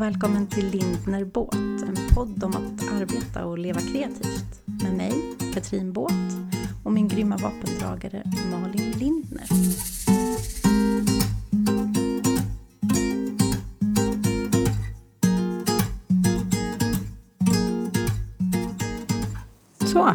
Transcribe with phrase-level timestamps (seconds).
[0.00, 4.62] och välkommen till Lindner Båt, en podd om att arbeta och leva kreativt.
[4.64, 5.12] Med mig,
[5.54, 6.12] Katrin Båt,
[6.84, 9.46] och min grymma vapendragare Malin Lindner.
[19.86, 20.12] Så,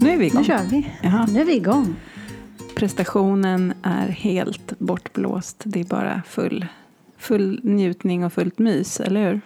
[0.00, 0.40] nu är vi igång.
[0.40, 0.92] Nu kör vi.
[1.02, 1.26] Jaha.
[1.32, 1.96] Nu är vi igång.
[2.76, 5.62] Prestationen är helt bortblåst.
[5.64, 6.66] Det är bara full,
[7.20, 9.40] full njutning och fullt mys, eller hur?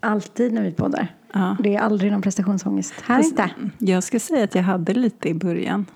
[0.00, 1.14] Alltid när vi poddar.
[1.32, 1.56] Ja.
[1.60, 2.94] Det är aldrig någon prestationsångest.
[3.04, 3.50] Här inte.
[3.78, 5.86] Jag ska säga att jag hade lite i början.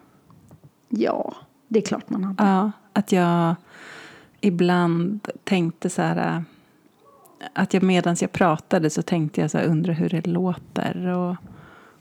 [0.88, 1.34] Ja,
[1.68, 2.44] det är klart man hade.
[2.44, 3.54] Ja, att jag
[4.40, 6.36] ibland tänkte så här...
[6.36, 6.42] äh,
[7.52, 11.06] Att jag medan jag pratade så tänkte jag så här, undra hur det låter.
[11.06, 11.36] Och,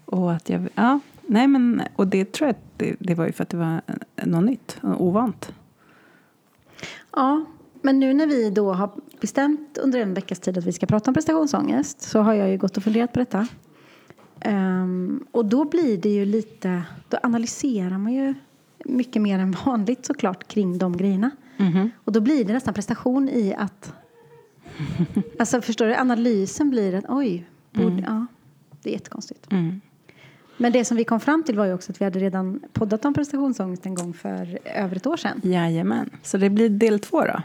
[0.06, 0.70] och att jag...
[0.76, 1.82] Ja, nej men...
[1.96, 3.82] Och det tror jag det, det var ju för att det var
[4.26, 5.54] något nytt, och ovant.
[7.16, 7.46] Ja,
[7.82, 11.10] men nu när vi då har bestämt under en veckas tid att vi ska prata
[11.10, 13.48] om prestationsångest så har jag ju gått och funderat på detta.
[14.40, 18.34] Ehm, och då blir det ju lite, då analyserar man ju
[18.86, 21.32] mycket mer än vanligt såklart kring de grejerna.
[21.58, 21.92] Mhm.
[22.04, 23.94] Och då blir det nästan prestation i att,
[25.40, 28.26] alltså förstår du, analysen blir att oj, borde, ja,
[28.84, 29.52] det är jättekonstigt.
[29.52, 29.82] Mm.
[30.58, 33.06] Men det som vi kom fram till var ju också att vi hade redan poddat
[33.06, 35.42] om prestationsångest en gång för över ett år sedan.
[35.44, 36.10] Jajamän.
[36.24, 37.42] Så det blir del två då?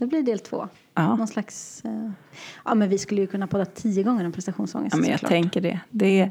[0.00, 0.68] Det blir del två.
[0.94, 1.16] Ja.
[1.16, 1.84] Någon slags...
[1.84, 2.10] eh,
[2.64, 4.96] ja, men vi skulle ju kunna podda tio gånger om prestationsångest.
[4.96, 5.30] Ja, men jag såklart.
[5.30, 5.80] tänker det.
[5.90, 6.30] det.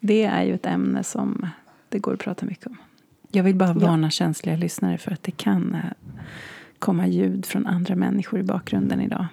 [0.00, 1.48] Det är ju ett ämne som
[1.88, 2.76] det går att prata mycket om.
[3.30, 5.80] Jag vill bara varna känsliga lyssnare för att det kan eh,
[6.78, 9.26] komma ljud från andra människor i bakgrunden idag.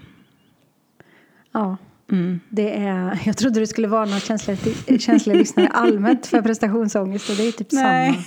[1.52, 1.78] Ja,
[2.12, 2.40] Mm.
[2.50, 3.22] det är...
[3.26, 4.58] Jag trodde du skulle varna känsliga,
[5.00, 7.30] känsliga lyssnare allmänt för prestationsångest.
[7.30, 8.26] Och det är typ Nej.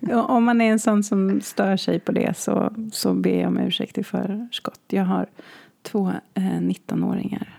[0.00, 0.22] samma.
[0.22, 3.58] Om man är en sån som stör sig på det så, så ber jag om
[3.58, 4.80] ursäkt i förskott.
[4.88, 5.26] Jag har
[5.82, 7.58] två eh, 19-åringar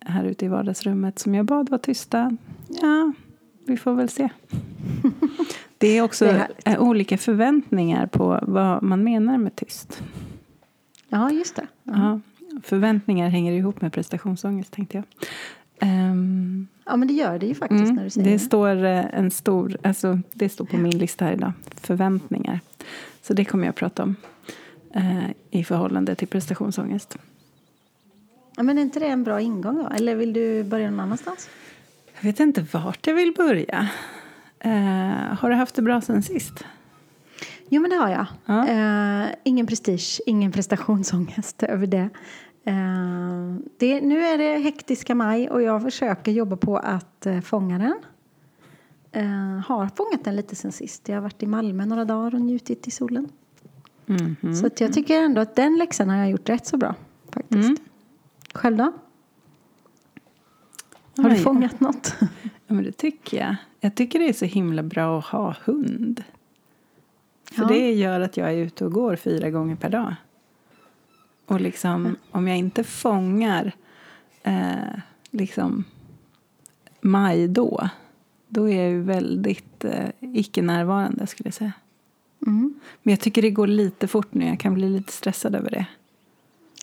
[0.00, 2.36] här ute i vardagsrummet som jag bad var tysta.
[2.68, 3.12] Ja,
[3.66, 4.28] vi får väl se.
[5.78, 10.02] Det är också Det är eh, olika förväntningar på vad man menar med tyst.
[11.08, 11.66] Ja, just det.
[11.82, 12.20] Ja,
[12.62, 15.04] förväntningar hänger ihop med prestationsångest tänkte jag.
[15.88, 18.38] Ehm, Ja, men det gör det ju faktiskt när mm, du säger det det.
[18.38, 21.52] står eh, en stor, alltså det står på min lista här idag.
[21.80, 22.60] Förväntningar.
[23.22, 24.16] Så det kommer jag att prata om.
[24.94, 27.18] eh, I förhållande till prestationsångest.
[28.56, 29.88] Ja, men är inte det en bra ingång då?
[29.88, 31.48] Eller vill du börja någon annanstans?
[32.16, 33.88] Jag vet inte vart jag vill börja.
[34.60, 34.70] Eh,
[35.38, 36.64] har du haft det bra sen sist?
[37.68, 38.26] Jo, men det har jag.
[38.46, 38.68] Ja.
[38.68, 42.08] Eh, ingen prestige, ingen prestationsångest över det.
[42.68, 44.00] Eh, det.
[44.00, 47.94] Nu är det hektiska maj och jag försöker jobba på att eh, fånga den.
[49.12, 51.08] Eh, har fångat den lite sen sist.
[51.08, 53.28] Jag har varit i Malmö några dagar och njutit i solen.
[54.06, 54.54] Mhm.
[54.54, 56.94] Så att jag tycker ändå att den läxan har jag gjort rätt så bra.
[57.32, 57.68] Faktiskt.
[57.68, 57.76] Mm.
[58.54, 58.92] Själv då?
[61.16, 61.42] Har du Oj.
[61.42, 62.14] fångat något?
[62.70, 63.56] Ja, men det tycker jag.
[63.80, 66.24] Jag tycker det är så himla bra att ha hund.
[67.52, 67.68] För Ja.
[67.68, 70.14] det gör att jag är ute och går fyra gånger per dag.
[71.48, 73.72] Och liksom, om jag inte fångar
[74.42, 74.98] eh,
[75.30, 75.84] liksom
[77.00, 77.88] maj då,
[78.48, 81.72] då är jag ju väldigt eh, icke-närvarande skulle jag säga.
[82.46, 82.74] Mm.
[83.02, 85.86] Men jag tycker det går lite fort nu, jag kan bli lite stressad över det.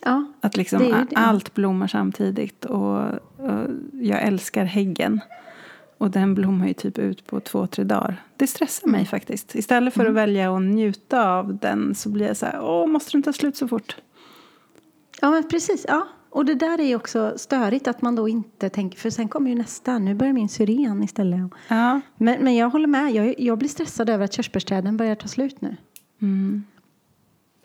[0.04, 1.16] Ja, Att liksom Det det.
[1.16, 2.98] allt blommar samtidigt och,
[3.36, 5.20] och jag älskar häggen.
[5.98, 8.22] Och den blommar ju typ ut på två, tre dagar.
[8.36, 8.98] Det stressar Mm.
[8.98, 9.54] mig faktiskt.
[9.54, 13.12] Istället för att välja att njuta av den så blir jag så här, åh, måste
[13.12, 13.96] den ta slut så fort?
[15.20, 15.84] Ja, men precis.
[15.88, 16.08] Ja.
[16.30, 19.56] Och det där är också störigt att man då inte tänker, för sen kommer ju
[19.56, 21.50] nästa, nu börjar min syren istället.
[21.68, 22.00] Ja.
[22.16, 25.60] Men, men jag håller med, jag, jag blir stressad över att körsbärsträden börjar ta slut
[25.60, 25.76] nu.
[26.22, 26.64] Mm.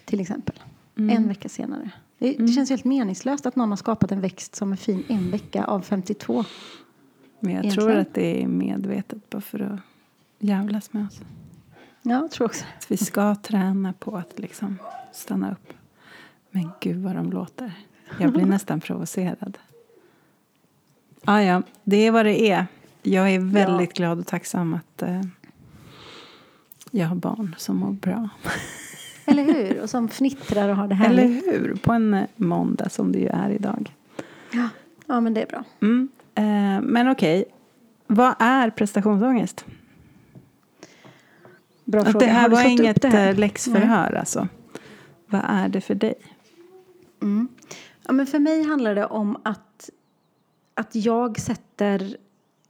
[0.06, 0.56] Till exempel.
[0.96, 1.92] En vecka senare.
[2.20, 5.32] Det, det känns helt meningslöst att någon har skapat en växt som är fin en
[5.32, 6.46] vecka av 52.
[7.40, 7.90] Men jag Egentligen.
[7.90, 9.80] tror att det är medvetet bara för att
[10.40, 11.22] jävlas med oss.
[12.02, 12.66] Ja, jag tror också.
[12.78, 14.78] Att vi ska träna på att liksom
[15.14, 15.74] stanna upp.
[16.52, 17.72] Men gud vad de låter.
[18.20, 19.58] Jag blir nästan provocerad.
[21.26, 22.66] Ah, ja, det är vad det är.
[23.03, 25.22] Jag är väldigt glad och tacksam att eh,
[26.92, 28.30] jag har barn som mår bra.
[29.26, 29.82] Eller hur?
[29.82, 31.48] Och som fnittrar och har det Eller härligt.
[31.48, 31.76] hur?
[31.84, 33.96] På en eh, måndag som det ju är idag.
[34.52, 34.70] Ja.
[35.08, 35.64] ja, men det är bra.
[35.82, 36.09] Mm.
[36.36, 37.46] Eh, men okej,
[38.08, 39.66] vad är prestationsångest?
[41.86, 42.26] Bra Att fråga.
[42.26, 43.30] det här var upp inget här?
[43.30, 44.47] eh, läxförhör alltså.
[45.28, 46.14] Vad är det för dig?
[47.22, 47.47] Mm.
[48.08, 49.90] Ja, men för mig handlar det om att,
[50.73, 52.18] att jag sätter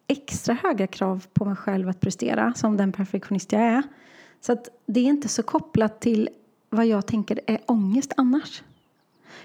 [0.07, 3.83] extra höga krav på mig själv att prestera som den perfektionist jag är.
[4.41, 6.29] Så att det är inte så kopplat till
[6.69, 8.63] vad jag tänker är ångest annars.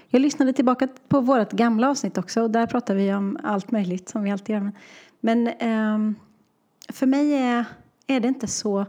[0.09, 4.09] Jag lyssnade tillbaka på vårt gamla avsnitt också och där pratar vi om allt möjligt
[4.09, 4.71] som vi alltid gör.
[5.19, 6.15] Men um,
[6.89, 7.65] för mig är,
[8.07, 8.85] är det inte så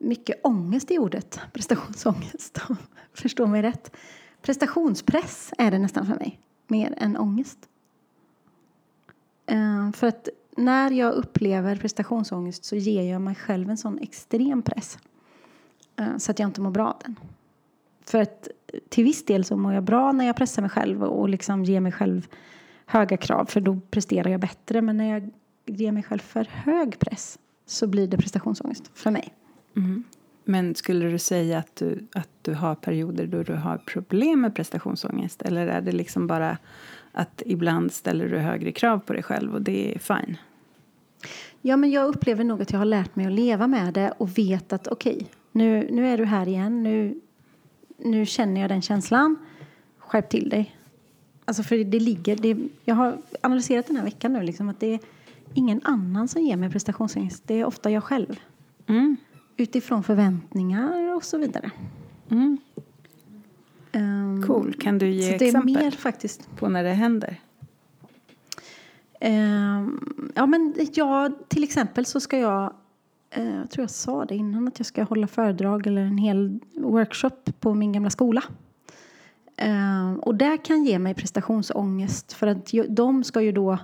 [0.00, 2.60] mycket ångest i ordet prestationsångest.
[3.14, 3.96] Förstå mig rätt.
[4.42, 7.58] Prestationspress är det nästan för mig, mer än ångest.
[9.46, 14.62] Eh, för att när jag upplever prestationsångest så ger jag mig själv en sån extrem
[14.62, 14.98] press
[15.96, 17.16] eh, så att jag inte mår bra av den.
[18.04, 18.48] För att
[18.88, 21.80] till viss del så mår jag bra när jag pressar mig själv och liksom ger
[21.80, 22.28] mig själv
[22.86, 24.82] höga krav för då presterar jag bättre.
[24.82, 25.30] Men när jag
[25.66, 29.34] ger mig själv för hög press så blir det prestationsångest för mig.
[29.76, 30.04] Mm.
[30.44, 34.54] Men skulle du säga att du, att du har perioder då du har problem med
[34.54, 35.42] prestationsångest?
[35.42, 36.58] Eller är det liksom bara
[37.12, 40.36] att ibland ställer du högre krav på dig själv och det är fine?
[41.62, 44.38] Ja, men jag upplever nog att jag har lärt mig att leva med det och
[44.38, 46.82] vet att okej, okay, nu, nu är du här igen.
[46.82, 47.20] Nu,
[47.98, 49.36] nu känner jag den känslan.
[49.98, 50.76] Skärp till dig.
[51.44, 54.94] Alltså för det ligger, det, jag har analyserat den här veckan nu liksom att det
[54.94, 55.00] är
[55.54, 57.42] ingen annan som ger mig prestationsångest.
[57.46, 58.40] Det är ofta jag själv.
[58.86, 59.16] Mm.
[59.60, 61.70] Utifrån förväntningar och så vidare.
[62.28, 62.58] Mm.
[63.92, 64.74] Um, cool.
[64.74, 66.56] Kan du ge det exempel är mer faktiskt.
[66.56, 67.40] på när det händer?
[69.20, 72.74] Um, ja, men ja, till exempel så ska jag
[73.38, 76.58] uh, jag tror jag sa det innan att jag ska hålla föredrag eller en hel
[76.74, 78.42] workshop på min gamla skola.
[79.64, 83.78] Uh, och det kan ge mig prestationsångest för att de ska ju då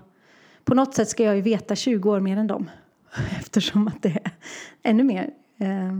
[0.64, 2.70] på något sätt ska jag ju veta 20 år mer än dem
[3.40, 4.30] eftersom att det är
[4.82, 5.92] ännu mer, eh,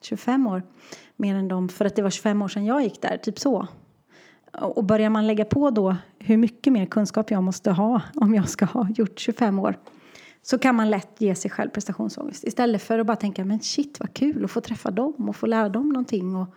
[0.00, 0.62] 25 år
[1.16, 3.66] mer än dem för att det var 25 år sedan jag gick där, typ så.
[4.52, 8.48] Och börjar man lägga på då hur mycket mer kunskap jag måste ha om jag
[8.48, 9.78] ska ha gjort 25 år
[10.42, 14.00] så kan man lätt ge sig själv prestationsångest istället för att bara tänka men shit
[14.00, 16.48] vad kul att få träffa dem och få lära dem någonting och,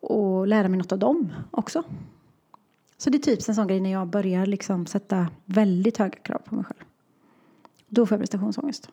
[0.00, 1.82] och lära mig något av dem också.
[2.96, 6.38] Så det är typ en sån grej när jag börjar liksom sätta väldigt höga krav
[6.38, 6.84] på mig själv.
[7.88, 8.88] Då får jag prestationsångest.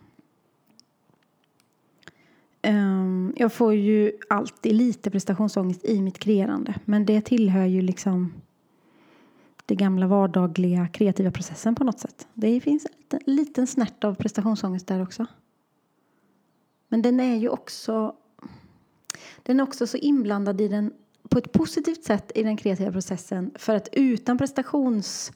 [2.63, 6.75] Um, jag får ju alltid lite prestationsångest i mitt kreerande.
[6.85, 8.33] Men det tillhör ju liksom
[9.65, 12.27] det gamla vardagliga kreativa processen på något sätt.
[12.33, 15.25] Det finns en liten snärt av prestationsångest där också.
[16.87, 18.15] Men den är ju också
[19.43, 20.93] den är också så inblandad i den
[21.29, 23.51] på ett positivt sätt i den kreativa processen.
[23.55, 25.31] För att utan prestations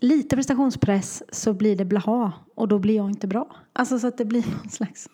[0.00, 3.56] lite prestationspress så blir det blaha och då blir jag inte bra.
[3.72, 5.08] Alltså så att det blir någon slags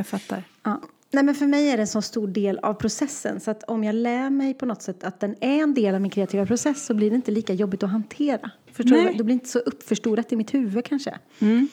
[0.00, 0.44] jag fattar.
[0.62, 0.80] Ja.
[1.12, 3.84] Nej, men för mig är det en så stor del av processen så att om
[3.84, 6.86] jag lär mig på något sätt att den är en del av min kreativa process
[6.86, 8.50] så blir det inte lika jobbigt att hantera.
[8.72, 9.06] Förstår Nej.
[9.06, 9.18] du?
[9.18, 11.18] Det blir inte så uppförstorat i mitt huvud kanske.
[11.38, 11.68] Mm.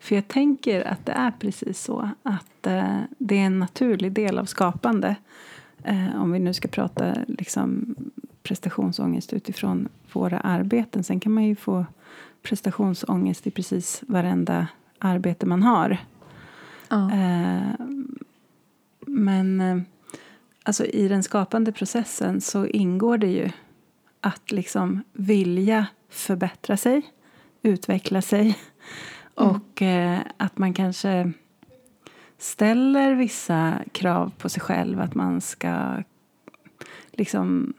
[0.00, 4.38] För jag tänker att det är precis så att eh, det är en naturlig del
[4.38, 5.16] av skapande.
[5.84, 7.94] Eh, om vi nu ska prata liksom,
[8.42, 11.04] prestationsångest utifrån våra arbeten.
[11.04, 11.86] Sen kan man ju få
[12.42, 14.66] prestationsångest i precis varenda
[14.98, 15.98] arbete man har.
[16.94, 17.12] Ja.
[17.12, 17.86] Eh,
[19.06, 19.78] men eh,
[20.62, 23.50] alltså, i den skapande processen så ingår det ju
[24.20, 27.02] att liksom vilja förbättra sig,
[27.62, 29.50] utveckla sig mm.
[29.50, 31.32] och eh, att man kanske
[32.38, 35.00] ställer vissa krav på sig själv.
[35.00, 36.02] Att man ska
[37.12, 37.74] liksom...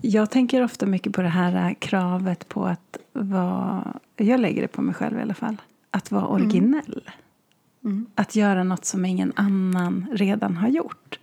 [0.00, 3.94] Jag tänker ofta mycket på det här kravet på att vara...
[4.16, 5.56] Jag lägger det på mig själv i alla fall.
[5.90, 6.32] Att vara mm.
[6.32, 7.02] originell.
[7.06, 7.25] Mm.
[7.86, 8.06] Mm.
[8.14, 11.18] Att göra något som ingen annan redan har gjort.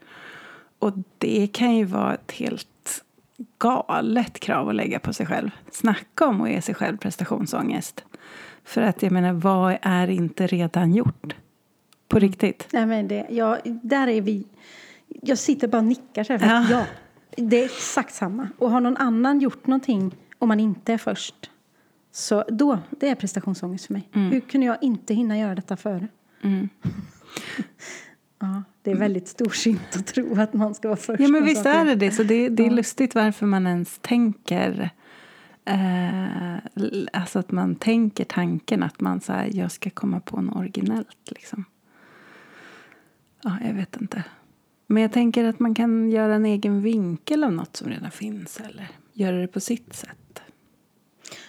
[0.79, 3.03] Och det kan ju vara ett helt
[3.57, 5.49] galet krav att lägga på sig själv.
[5.71, 8.03] Snacka om att ge sig själv prestationsångest.
[8.63, 11.35] För att jag menar, vad är inte redan gjort?
[12.07, 12.29] På mm.
[12.29, 12.67] riktigt.
[12.71, 14.47] Nej, men det, ja, där är vi.
[15.07, 16.67] Jag sitter bara och nickar så här, ja.
[16.71, 16.85] ja.
[17.35, 18.47] Det är exakt samma.
[18.57, 21.49] Och har någon annan gjort någonting om man inte är först
[22.11, 24.09] så då, det är prestationsångest för mig.
[24.13, 24.31] Mm.
[24.31, 26.07] Hur kunde jag inte hinna göra detta före?
[26.43, 26.69] Mm.
[28.39, 31.19] ja, det är väldigt storsint att tro att man ska vara först.
[31.19, 32.11] Ja, men visst är det det.
[32.11, 32.73] Så det, det är ja.
[32.73, 34.89] lustigt varför man ens tänker
[35.65, 36.55] eh,
[37.13, 41.31] alltså att man tänker tanken att man så här, jag ska komma på något originellt.
[41.31, 41.65] Liksom.
[43.43, 44.23] Ja, jag vet inte.
[44.87, 48.59] Men jag tänker att man kan göra en egen vinkel av något som redan finns
[48.59, 50.41] eller göra det på sitt sätt.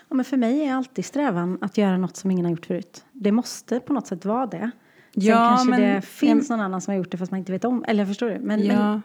[0.08, 3.04] Ja, men för mig är alltid strävan att göra något som ingen har gjort förut.
[3.12, 4.70] Det måste på något sätt vara det.
[5.14, 7.64] Ja, kanske men, det finns någon annan som har gjort det fast man inte vet
[7.64, 7.84] om.
[7.88, 8.38] Eller förstår du?
[8.38, 8.74] Men, ja.
[8.74, 9.02] men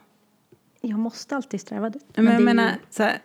[0.81, 2.05] jag måste alltid sträva dit.
[2.15, 3.17] Men, men jag menar, så här,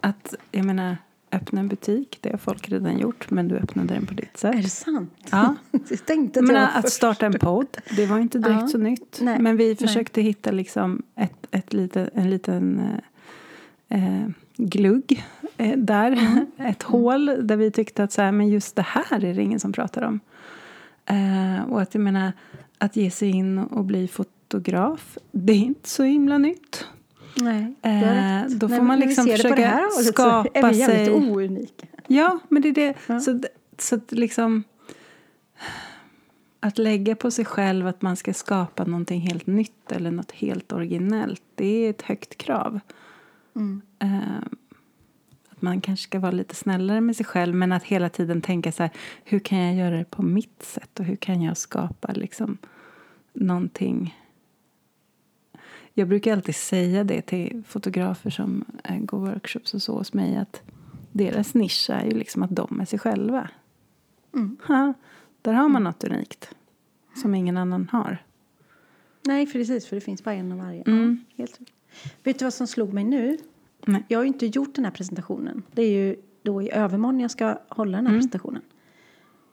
[0.00, 0.96] att, jag menar,
[1.32, 4.54] öppna en butik, det har folk redan gjort, men du öppnade den på ditt sätt.
[4.54, 5.12] Är det sant?
[5.30, 5.54] Ja.
[5.88, 6.96] jag tänkte att, men, att först.
[6.96, 8.68] starta en podd, det var inte direkt ja.
[8.68, 9.18] så nytt.
[9.20, 9.38] Nej.
[9.38, 10.26] Men vi försökte Nej.
[10.26, 12.80] hitta liksom ett, ett lite, en liten...
[13.88, 15.24] Eh, glugg
[15.56, 16.18] eh, där.
[16.56, 19.60] Ett hål där vi tyckte att så här, men just det här är det ingen
[19.60, 20.20] som pratar om.
[21.10, 22.32] Eh, och att jag menar,
[22.78, 26.86] att ge sig in och bli fotograf, det är inte så himla nytt.
[27.34, 28.60] Nej, du har Eh, rätt.
[28.60, 31.86] då får Nej, man liksom det det försöka här skapa är vi sig- ounika.
[32.06, 32.94] Ja, men det är det.
[33.06, 33.20] Ja.
[33.20, 33.40] Så,
[33.78, 34.64] så att liksom...
[36.62, 40.72] Att lägga på sig själv att man ska skapa någonting helt nytt eller något helt
[40.72, 42.80] originellt, det är ett högt krav.
[43.56, 43.82] Mm.
[43.98, 44.42] Eh,
[45.60, 48.72] att man kanske ska vara lite snällare med sig själv men att hela tiden tänka
[48.72, 48.90] så här,
[49.24, 52.58] hur kan jag göra det på mitt sätt och hur kan jag skapa liksom
[53.32, 54.16] någonting
[55.94, 60.36] jag brukar alltid säga det till fotografer som eh, går workshops och så hos mig
[60.36, 60.62] att
[61.12, 63.50] deras nisch är ju liksom att de är sig själva.
[64.34, 64.56] Mm.
[64.66, 64.94] Ha,
[65.42, 66.54] där har man något unikt
[67.22, 68.18] som ingen annan har.
[69.26, 70.82] Nej, precis, för det finns bara en av varje.
[70.82, 71.24] Mm.
[71.28, 71.58] Ja, helt.
[72.22, 73.38] Vet du vad som slog mig nu?
[73.86, 74.04] Nej.
[74.08, 75.62] Jag har ju inte gjort den här presentationen.
[75.72, 78.20] Det är ju då i övermorgon jag ska hålla den här Mm.
[78.20, 78.62] presentationen.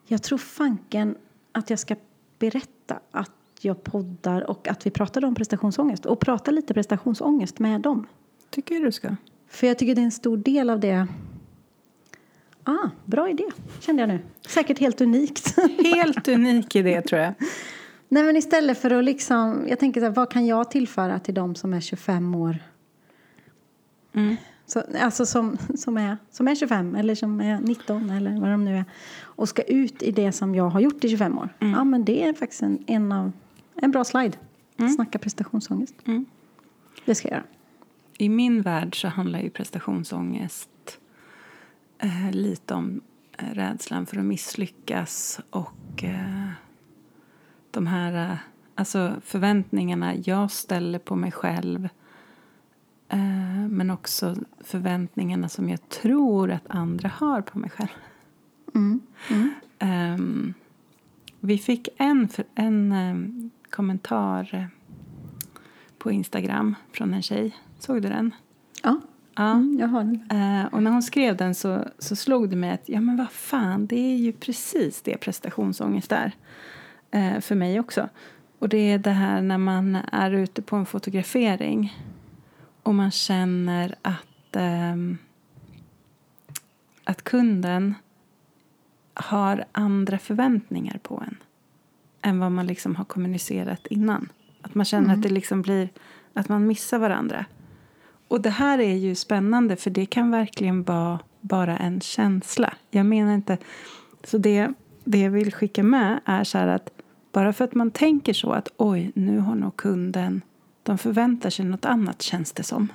[0.06, 1.16] Jag tror fanken
[1.52, 1.96] att jag ska
[2.38, 3.30] berätta att
[3.60, 6.06] jag poddar och att vi pratade om prestationsångest.
[6.06, 8.06] Och prata lite prestationsångest med dem.
[8.50, 9.16] Tycker jag du ska.
[9.48, 11.06] För jag tycker det är en stor del av det.
[12.64, 13.44] Ah, bra idé,
[13.80, 14.18] kände jag nu.
[14.48, 15.56] Säkert helt unikt.
[15.94, 17.34] Helt unik i det tror jag.
[18.08, 21.34] Nej men istället för att liksom, jag tänker så här, vad kan jag tillföra till
[21.34, 22.56] de som är 25 år?
[24.12, 24.36] Mm.
[24.66, 28.64] Så, alltså som, som, är, som är 25 eller som är 19 eller vad de
[28.64, 28.84] nu är.
[29.20, 31.48] Och ska ut i det som jag har gjort i 25 år.
[31.58, 33.32] Ja men det är faktiskt en, en, av,
[33.74, 34.38] en bra slide.
[34.96, 35.94] Snacka prestationsångest.
[36.04, 36.26] Mm.
[37.04, 37.44] Det ska jag göra.
[38.18, 40.98] I min värld så handlar ju prestationsångest
[41.98, 43.00] eh, lite om
[43.38, 46.48] eh, rädslan för att misslyckas och eh,
[47.70, 48.36] de här eh,
[48.74, 51.88] alltså förväntningarna jag ställer på mig själv
[53.08, 57.88] eh, men också förväntningarna som jag tror att andra har på mig själv.
[58.74, 59.00] Mm.
[59.30, 59.54] Mm.
[59.78, 60.54] Ehm,
[61.40, 64.64] vi fick en, en ehm, kommentar eh,
[65.98, 67.56] på Instagram från en tjej.
[67.78, 68.34] Såg du den?
[68.82, 69.00] Ja,
[69.34, 69.50] Ja.
[69.52, 70.30] mm, jag har den.
[70.30, 73.30] Eh, och när hon skrev den så, så slog det mig att ja men vad
[73.30, 76.32] fan, det är ju precis det prestationsångest är.
[77.10, 78.08] Eh, för mig också.
[78.58, 81.96] Och det är det här när man är ute på en fotografering
[82.88, 85.18] och man känner att, ehm,
[87.04, 87.94] att kunden
[89.14, 91.36] har andra förväntningar på en
[92.22, 94.28] än vad man liksom har kommunicerat innan.
[94.62, 95.88] Att man känner att det liksom blir
[96.34, 97.44] att man missar varandra.
[98.28, 102.74] Och det här är ju spännande för det kan verkligen vara bara en känsla.
[102.90, 103.58] Jag menar inte...
[104.24, 104.72] Så det,
[105.04, 106.90] det jag vill skicka med är så att
[107.32, 110.42] bara för att man tänker så att oj, nu har nog kunden...
[110.88, 112.88] De förväntar sig något annat känns det som.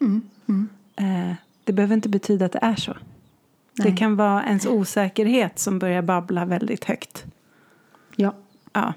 [0.00, 0.22] Mm.
[0.48, 0.68] Mm.
[0.96, 2.92] Eh, det behöver inte betyda att det är så.
[2.92, 3.90] Nej.
[3.90, 7.24] Det kan vara ens osäkerhet som börjar babbla väldigt högt.
[8.16, 8.34] Ja.
[8.72, 8.92] Ja.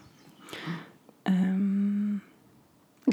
[1.24, 2.20] Ehm,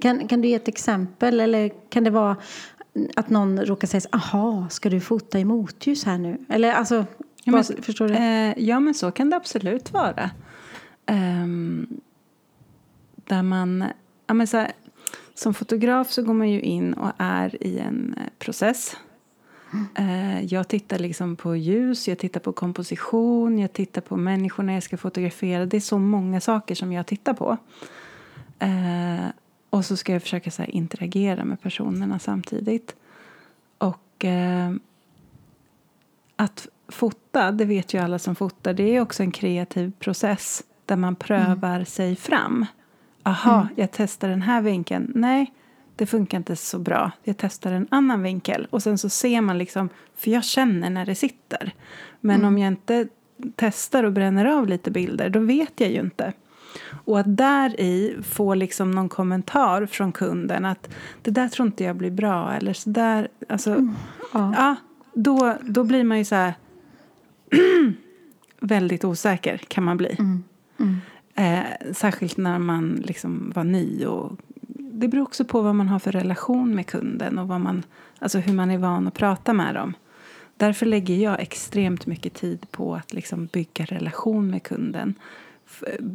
[0.00, 2.36] Kan, kan du ge ett exempel eller kan det vara
[3.16, 6.38] att någon råkar säga aha, ska du fota i motljus här nu?
[6.48, 7.04] Eller alltså, Ja,
[7.44, 8.14] men- vad, förstår du?
[8.14, 10.30] Eh, ja, men så kan det absolut vara.
[11.06, 12.00] Ehm,
[13.14, 13.84] där man...
[14.26, 14.72] Ja, men så här,
[15.38, 18.96] som fotograf så går man ju in och är i en eh, process.
[19.94, 24.82] Eh, jag tittar liksom på ljus, jag tittar på komposition, jag tittar på människorna jag
[24.82, 25.66] ska fotografera.
[25.66, 27.56] Det är så många saker som jag tittar på.
[28.58, 29.26] Eh,
[29.70, 32.96] och så ska jag försöka så interagera med personerna samtidigt.
[33.78, 34.24] Och
[36.36, 40.96] att fota, det vet ju alla som fotar, det är också en kreativ process där
[40.96, 42.66] man prövar sig fram.
[43.26, 45.12] Aha, jag testar den här vinkeln.
[45.14, 45.52] Nej,
[45.97, 47.11] det funkar inte så bra.
[47.25, 48.66] Jag testar en annan vinkel.
[48.71, 51.75] Och sen så ser man liksom, för jag känner när det sitter.
[52.21, 53.09] Men om jag inte
[53.56, 56.33] testar och bränner av lite bilder, då vet jag ju inte.
[57.04, 60.88] Och att där i få liksom någon kommentar från kunden att
[61.23, 63.88] det där tror inte jag blir bra eller så där, alltså,
[64.33, 64.54] Ja.
[64.56, 64.76] ja,
[65.14, 66.54] då, då blir man ju så här
[68.61, 70.16] väldigt osäker kan man bli.
[70.18, 70.45] Mm.
[71.36, 71.62] Mm.
[71.62, 74.06] Eh, särskilt när man liksom var ny.
[74.06, 74.36] Och
[74.78, 77.82] det beror också på vad man har för relation med kunden och vad man,
[78.18, 79.94] alltså hur man är van att prata med dem.
[80.56, 85.14] Därför lägger jag extremt mycket tid på att liksom bygga relation med kunden.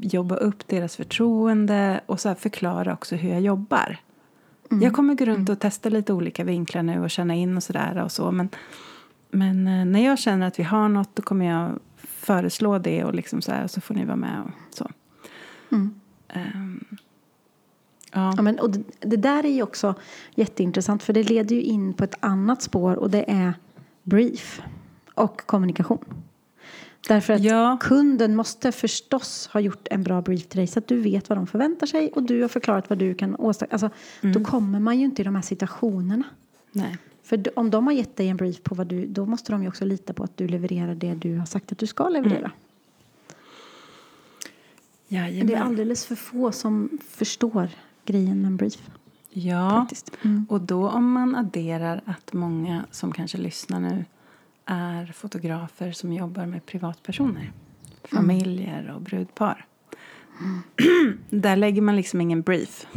[0.02, 3.98] Jobba upp deras förtroende och så förklara också hur jag jobbar.
[4.82, 8.04] Jag kommer gå runt och testa lite olika vinklar nu och känna in och sådär
[8.04, 8.32] och så.
[8.32, 8.50] Men,
[9.32, 13.14] men eh, när jag känner att vi har något då kommer jag föreslå det och
[13.14, 14.90] liksom så här, så får ni vara med och så.
[15.72, 15.94] Mm.
[16.28, 16.86] Ehm,
[18.14, 18.34] Ja.
[18.36, 19.96] Ja, men, och det, det där är ju också
[20.36, 23.54] jätteintressant för det leder ju in på ett annat spår och det är
[24.04, 24.62] brief
[25.14, 26.06] och kommunikation.
[27.08, 27.78] Därför att Ja.
[27.82, 31.38] kunden måste förstås ha gjort en bra brief till dig så att du vet vad
[31.38, 33.82] de förväntar sig och du har förklarat vad du kan åstadkomma.
[33.84, 36.24] Alltså, Då kommer man ju inte i de här situationerna.
[36.72, 36.98] Nej.
[37.24, 39.68] För om de har gett dig en brief på vad du, då måste de ju
[39.68, 42.42] också lita på att du levererar det du har sagt att du ska leverera.
[42.42, 42.52] Men
[45.12, 45.48] Jajamän.
[45.48, 47.70] det är alldeles för få som förstår
[48.06, 48.90] grejen med en brief.
[49.30, 49.88] Ja.
[50.24, 50.46] Mm.
[50.50, 54.06] och då om man adderar att många som kanske lyssnar nu
[54.66, 57.52] är fotografer som jobbar med privatpersoner.
[58.04, 59.66] Familjer och brudpar.
[61.30, 62.88] Där lägger man liksom ingen brief.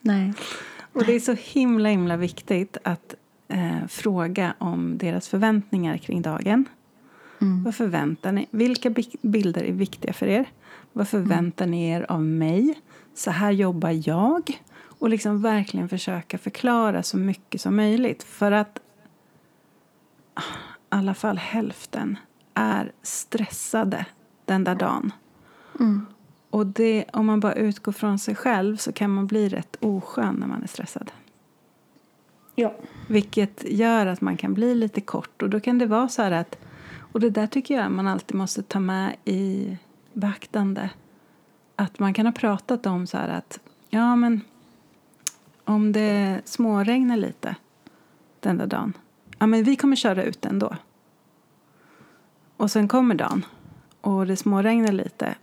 [0.00, 0.32] Nej.
[0.92, 3.14] Och det är så himla himla viktigt att
[3.48, 6.64] eh, fråga om deras förväntningar kring dagen.
[7.44, 7.64] Mm.
[7.64, 8.48] Vad förväntar ni?
[8.50, 10.46] Vilka bi- bilder är viktiga för er?
[10.92, 12.80] Vad förväntar ni er av mig?
[13.14, 14.60] Så här jobbar jag.
[14.98, 18.22] Och liksom verkligen försöka förklara så mycket som möjligt.
[18.22, 18.78] För att
[20.38, 20.40] i
[20.88, 22.18] alla fall hälften
[22.54, 24.06] är stressade
[24.44, 25.12] den där dagen.
[25.80, 26.06] Mm.
[26.50, 30.34] Och det, om man bara utgår från sig själv så kan man bli rätt oskön
[30.34, 31.10] när man är stressad.
[32.54, 32.74] Ja.
[33.08, 35.42] Vilket gör att man kan bli lite kort.
[35.42, 36.58] Och då kan det vara så här att...
[37.14, 39.76] Och det där tycker jag man alltid måste ta med i
[40.12, 40.90] beaktande.
[41.76, 43.60] Att man kan ha pratat om så här att...
[43.90, 44.40] Ja, men
[45.64, 47.56] om det småregnar lite
[48.40, 48.92] den där dagen.
[49.38, 50.76] Ja, men vi kommer köra ut ändå.
[52.56, 53.46] Och sen kommer dagen
[54.00, 55.34] och det småregnar lite.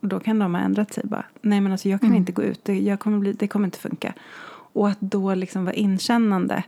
[0.00, 1.24] Och då kan de ha ändrat sig bara.
[1.40, 3.78] Nej men alltså jag kan inte gå ut, det, jag kommer bli, det kommer inte
[3.78, 4.14] funka.
[4.48, 6.64] Och att då liksom vara inkännande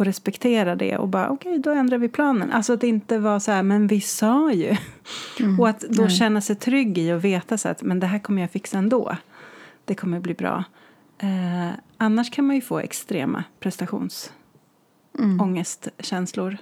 [0.00, 2.50] och respektera det och bara okej då ändrar vi planen.
[2.50, 4.76] Alltså att inte vara så här men vi sa ju.
[5.58, 8.42] och att då känna sig trygg i och veta så att men det här kommer
[8.42, 9.16] jag fixa ändå.
[9.84, 10.64] Det kommer bli bra.
[11.18, 16.56] Eh, annars kan man ju få extrema prestationsångestkänslor.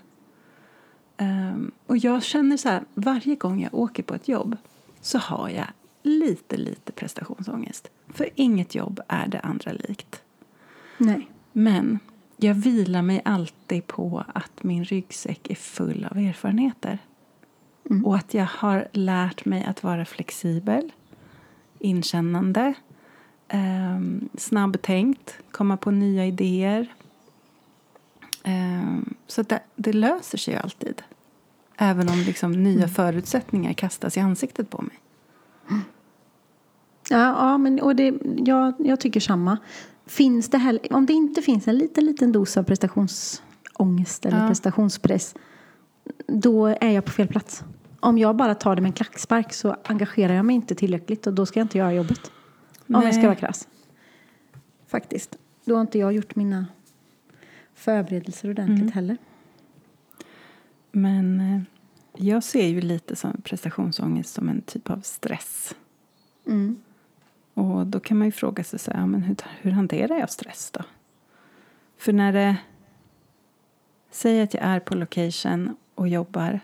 [1.16, 4.56] Ehm, och jag känner så här, varje gång jag åker på ett jobb
[5.00, 5.66] så har jag
[6.02, 7.90] lite, lite prestationsångest.
[8.08, 10.22] För inget jobb är det andra likt.
[10.98, 11.30] Nej.
[11.52, 11.98] Men
[12.40, 16.98] jag vilar mig alltid på att min ryggsäck är full av erfarenheter.
[18.04, 20.92] Och att jag har lärt mig att vara flexibel,
[21.78, 22.74] inkännande,
[23.52, 26.86] um, snabbtänkt, komma på nya idéer.
[28.42, 31.02] Ehm, så det, det löser sig ju alltid.
[31.76, 34.98] Även om liksom nya förutsättningar kastas i ansiktet på mig.
[37.10, 39.58] Ja, ja men, och det, jag, jag tycker samma.
[40.08, 44.48] Finns det heller, om det inte finns en liten, liten dos av prestationsångest eller Ja.
[44.48, 45.34] prestationspress
[46.26, 47.64] då är jag på fel plats.
[48.00, 51.34] Om jag bara tar det med en klackspark så engagerar jag mig inte tillräckligt och
[51.34, 52.30] då ska jag inte göra jobbet.
[52.86, 53.26] Om jag ska Nej.
[53.26, 53.68] vara krass.
[54.86, 55.38] Faktiskt.
[55.64, 56.66] Då har inte jag gjort mina
[57.74, 58.92] förberedelser ordentligt Mm.
[58.92, 59.16] heller.
[60.92, 61.60] Men eh,
[62.24, 65.74] jag ser ju lite som prestationsångest som en typ av stress.
[66.46, 66.76] Mm.
[67.58, 70.70] Och då kan man ju fråga sig så här, men hur, hur hanterar jag stress
[70.70, 70.80] då?
[71.96, 72.56] För när det...
[74.10, 76.60] Säg att jag är på location och jobbar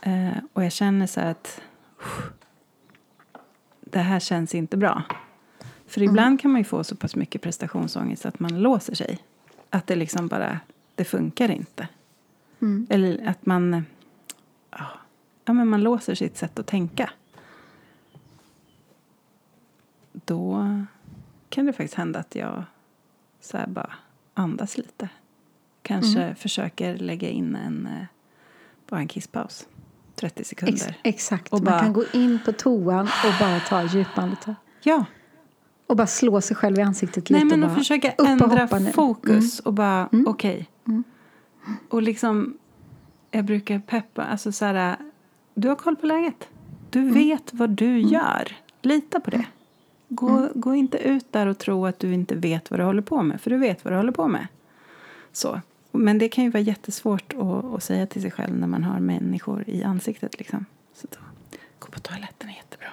[0.00, 1.60] eh, och jag känner så här att
[1.98, 2.30] "Uff,
[3.80, 5.02] det här känns inte bra.
[5.86, 9.18] För ibland kan man ju få så pass mycket prestationsångest att man låser sig.
[9.70, 10.60] Att det liksom bara,
[10.94, 11.88] det funkar inte.
[12.62, 12.86] Mm.
[12.90, 13.84] Eller att man,
[14.70, 14.86] ja,
[15.44, 17.10] ja, men man låser sitt sätt att tänka.
[20.24, 20.66] Då
[21.48, 22.64] kan det faktiskt hända att jag
[23.40, 23.92] så bara
[24.34, 25.08] andas lite.
[25.82, 28.04] Kanske försöker lägga in en, eh,
[28.88, 29.66] bara en kisspaus.
[30.14, 30.74] 30 sekunder.
[30.74, 31.52] Ex- exakt.
[31.52, 34.54] Och Man bara- kan gå in på toan och bara ta djupa andetag.
[34.82, 35.04] Ja,
[35.86, 37.56] Och bara slå sig själv i ansiktet Nej, lite.
[37.56, 38.92] men och bara försöka och ändra nu.
[38.92, 40.26] fokus och bara Mm.
[40.28, 40.68] okej.
[41.88, 42.58] Och liksom,
[43.30, 44.96] jag brukar peppa, alltså så här,
[45.54, 46.48] du har koll på läget.
[46.90, 47.14] Du Mm.
[47.14, 48.56] vet vad du gör.
[48.82, 49.44] Lita på det.
[50.14, 50.50] Gå, Mm.
[50.54, 53.40] gå inte ut där och tro att du inte vet vad du håller på med,
[53.40, 54.46] för du vet vad du håller på med.
[55.32, 55.60] Så.
[55.92, 59.00] Men det kan ju vara jättesvårt att, att säga till sig själv när man har
[59.00, 60.38] människor i ansiktet.
[60.38, 60.66] Liksom.
[60.94, 61.18] Så då,
[61.78, 62.88] gå på toaletten är jättebra.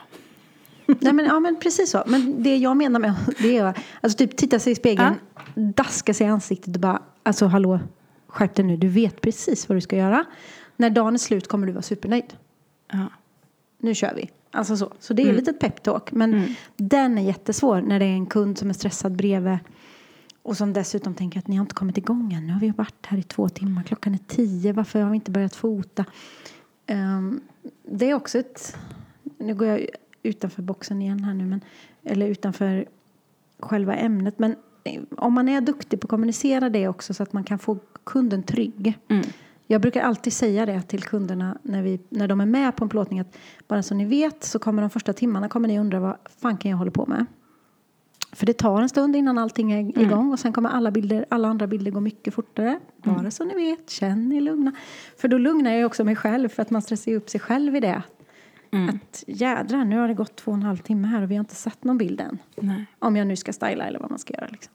[1.02, 2.04] Nej, men, ja, men precis så.
[2.08, 5.16] Men det jag menar med det är alltså typ titta sig i spegeln,
[5.56, 7.80] daska sig i ansiktet och bara alltså hallå,
[8.28, 8.78] skärp dig nu.
[8.78, 10.26] Du vet precis vad du ska göra.
[10.76, 12.34] När dagen är slut kommer du vara supernöjd.
[12.92, 13.06] Ja.
[13.78, 14.30] Nu kör vi.
[14.52, 14.94] Alltså så.
[15.00, 15.36] Så det är Mm.
[15.36, 16.12] lite peptalk.
[16.12, 19.58] Men den är jättesvår när det är en kund som är stressad bredvid.
[20.42, 22.48] Och som dessutom tänker att ni har inte kommit igång än.
[22.48, 23.84] Nu har vi varit här i två timmar.
[23.84, 24.74] Klockan är tio.
[24.74, 26.06] Varför har vi inte börjat fota?
[26.86, 27.42] Ehm,
[27.92, 28.78] det är också ett...
[29.38, 29.86] Nu går jag
[30.24, 31.46] utanför boxen igen här nu.
[31.46, 31.62] Men,
[32.04, 32.86] eller utanför
[33.60, 34.40] själva ämnet.
[34.40, 37.60] Men eh, om man är duktig på att kommunicera det också så att man kan
[37.60, 38.94] få kunden trygg.
[39.08, 39.26] Mm.
[39.72, 42.90] Jag brukar alltid säga det till kunderna när, vi, när de är med på en
[42.90, 46.18] plåtning att bara så ni vet så kommer de första timmarna kommer ni undra vad
[46.42, 47.26] fan kan jag hålla på med.
[48.32, 51.48] För det tar en stund innan allting är igång och sen kommer alla, bilder, alla
[51.48, 52.80] andra bilder gå mycket fortare.
[53.04, 54.72] Bara så ni vet, känn er lugna.
[55.18, 57.80] För då lugnar jag också mig själv för att man stressar upp sig själv i
[57.80, 58.04] det.
[58.90, 61.40] Att jädrar, nu har det gått två och en halv timme här och vi har
[61.40, 62.38] inte sett någon bild än.
[62.56, 62.86] Nej.
[63.00, 64.48] Om jag nu ska styla eller vad man ska göra.
[64.52, 64.74] Liksom.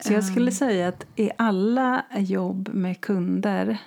[0.00, 3.78] Så jag skulle säga att i alla jobb med kunder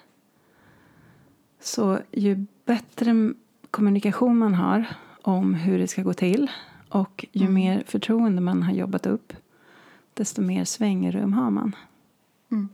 [1.67, 3.34] så ju bättre
[3.71, 4.86] kommunikation man har
[5.21, 6.51] om hur det ska gå till
[6.89, 9.34] och ju mer förtroende man har jobbat upp
[10.13, 11.75] desto mer svängrum har man.
[12.51, 12.69] Mm.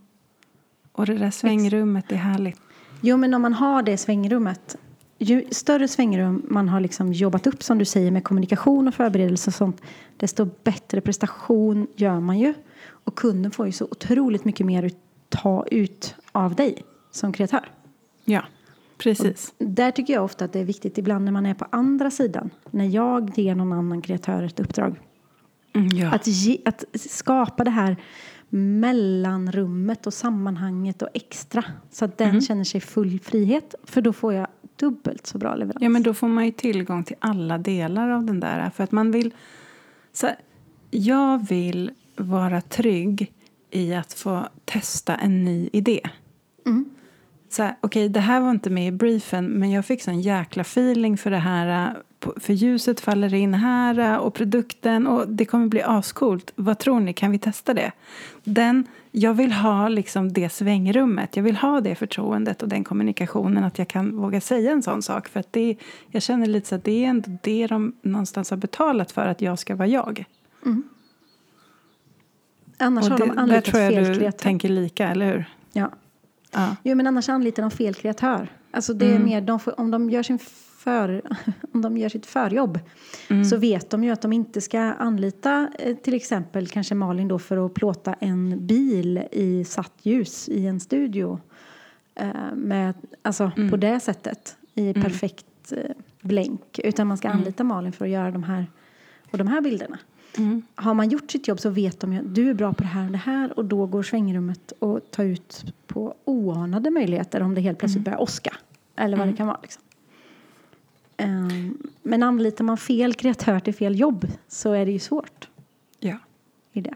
[0.92, 2.62] Och det där svängrummet är härligt.
[3.02, 4.76] Jo, men om man har det svängrummet.
[5.18, 9.50] Ju större svängrum man har liksom jobbat upp som du säger med kommunikation och förberedelse
[9.50, 9.82] och sånt.
[10.18, 12.54] Desto bättre prestation gör man ju.
[12.86, 14.98] Och kunden får ju så otroligt mycket mer ut,
[15.30, 17.72] ta ut av dig som kreatör.
[18.26, 18.44] Ja,
[18.98, 19.54] precis.
[19.58, 22.50] Där tycker jag ofta att det är viktigt ibland när man är på andra sidan.
[22.72, 25.00] När jag ger någon annan kreatör ett uppdrag.
[25.76, 26.12] Mm, ja.
[26.12, 27.98] Att, ge, att skapa det här
[28.50, 31.64] mellanrummet och sammanhanget och extra.
[31.92, 33.76] Så att den känner sig full frihet.
[33.84, 35.82] För då får jag dubbelt så bra leverans.
[35.82, 38.70] Ja, men då får man ju tillgång till alla delar av den där.
[38.70, 39.34] För att man vill...
[40.14, 40.36] Så här,
[40.92, 43.34] jag vill vara trygg
[43.72, 46.02] i att få testa en ny idé.
[46.66, 46.86] Mm.
[47.54, 50.62] Så här, okej, det här var inte med i briefen, men jag fick sån jäkla
[50.62, 51.96] feeling för det här.
[52.20, 56.52] äh, För ljuset faller in här äh, och produkten och det kommer bli ascoolt.
[56.56, 57.92] Vad tror ni, kan vi testa det?
[58.44, 61.36] Den, jag vill ha liksom det svängrummet.
[61.36, 65.02] Jag vill ha det förtroendet och den kommunikationen att jag kan våga säga en sån
[65.02, 65.28] sak.
[65.28, 65.76] För att det,
[66.12, 69.42] jag känner lite så att det är ändå det de någonstans har betalat för att
[69.42, 70.26] jag ska vara jag.
[72.78, 75.46] Annars Och har det, de där anlitat tror jag du tänker lika, eller hur?
[75.74, 75.92] Ja.
[76.54, 76.76] Ja.
[76.84, 78.48] Jo, men annars anlitar de fel kreatör.
[78.72, 79.26] Alltså det är Mm.
[79.26, 80.40] mer, de får, om, de gör sin
[80.78, 81.22] för,
[81.74, 82.80] om de gör sitt förjobb
[83.30, 83.46] Mm.
[83.46, 87.40] så vet de ju att de inte ska anlita eh, till exempel kanske Malin då
[87.40, 91.40] för att plåta en bil i satt ljus i en studio.
[92.16, 93.70] Eh, med, alltså Mm.
[93.70, 95.78] på det sättet i perfekt eh,
[96.22, 96.80] blänk.
[96.84, 97.38] Utan man ska Mm.
[97.40, 98.66] anlita Malin för att göra de här,
[99.32, 99.98] och de här bilderna.
[100.38, 100.62] Mm.
[100.76, 102.90] Har man gjort sitt jobb så vet de ju att du är bra på det
[102.90, 107.56] här och det här och då går svängrummet och ta ut på oanade möjligheter om
[107.56, 108.54] det helt plötsligt börjar åska.
[108.96, 109.60] Eller vad det kan vara.
[109.62, 109.84] Liksom.
[111.18, 115.50] Ehm, men anlitar man fel kreatör till fel jobb så är det ju svårt.
[116.00, 116.18] ja.
[116.76, 116.94] I det.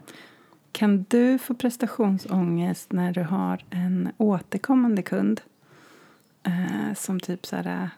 [0.72, 5.40] Kan du få prestationsångest när du har en återkommande kund?
[6.42, 7.90] Eh, som typ så här...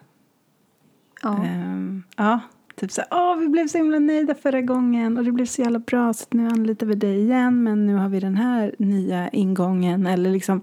[1.21, 1.43] Ja.
[1.45, 2.39] ehm, ja,
[2.75, 5.79] typ så Åh, vi blev så himla nöjda förra gången och det blev så jävla
[5.79, 10.07] bra så nu anlitar vi dig igen men nu har vi den här nya ingången.
[10.07, 10.61] Eller liksom,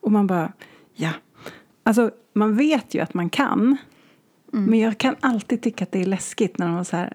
[0.00, 0.52] och man bara,
[0.94, 1.10] ja.
[1.82, 3.76] Alltså, man vet ju att man kan.
[4.52, 7.12] Men jag kan alltid tycka att det är läskigt när de var så här...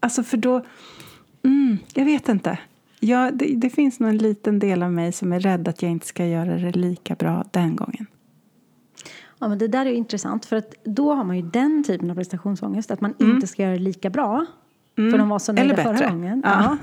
[0.00, 0.64] Alltså för då...
[1.44, 2.58] Mm, jag vet inte.
[3.00, 5.90] Ja, det, det finns nog en liten del av mig som är rädd att jag
[5.90, 8.06] inte ska göra det lika bra den gången.
[9.42, 12.10] Ja, men det där är ju intressant för att då har man ju den typen
[12.10, 14.46] av prestationsångest att man inte ska göra det lika bra.
[14.94, 15.96] För de var så nöjda Mm.
[15.96, 16.42] Förra gången.
[16.44, 16.62] Ja.
[16.62, 16.76] Ja.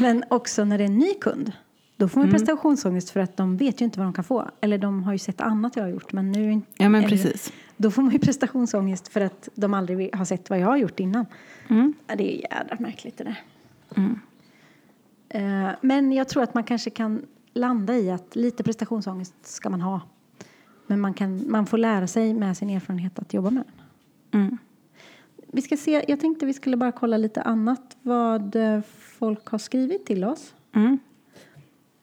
[0.00, 1.52] Men också när det är en ny kund.
[1.96, 4.50] Då får man prestationsångest för att de vet ju inte vad de kan få.
[4.60, 6.12] Eller de har ju sett annat jag har gjort.
[6.12, 7.52] Men nu Ja, men precis.
[7.76, 11.00] Då får man ju prestationsångest för att de aldrig har sett vad jag har gjort
[11.00, 11.26] innan.
[11.68, 11.94] Mm.
[12.06, 13.42] Ja, det är jädra märkligt det där.
[15.28, 19.80] Eh, Men jag tror att man kanske kan landa i att lite prestationsångest ska man
[19.80, 20.00] ha.
[20.88, 24.42] Men man, kan, man får lära sig med sin erfarenhet att jobba med den.
[24.42, 24.58] Mm.
[25.52, 28.80] Vi ska se, jag tänkte vi skulle bara kolla lite annat vad eh,
[29.18, 30.54] folk har skrivit till oss.
[30.74, 30.98] Mm.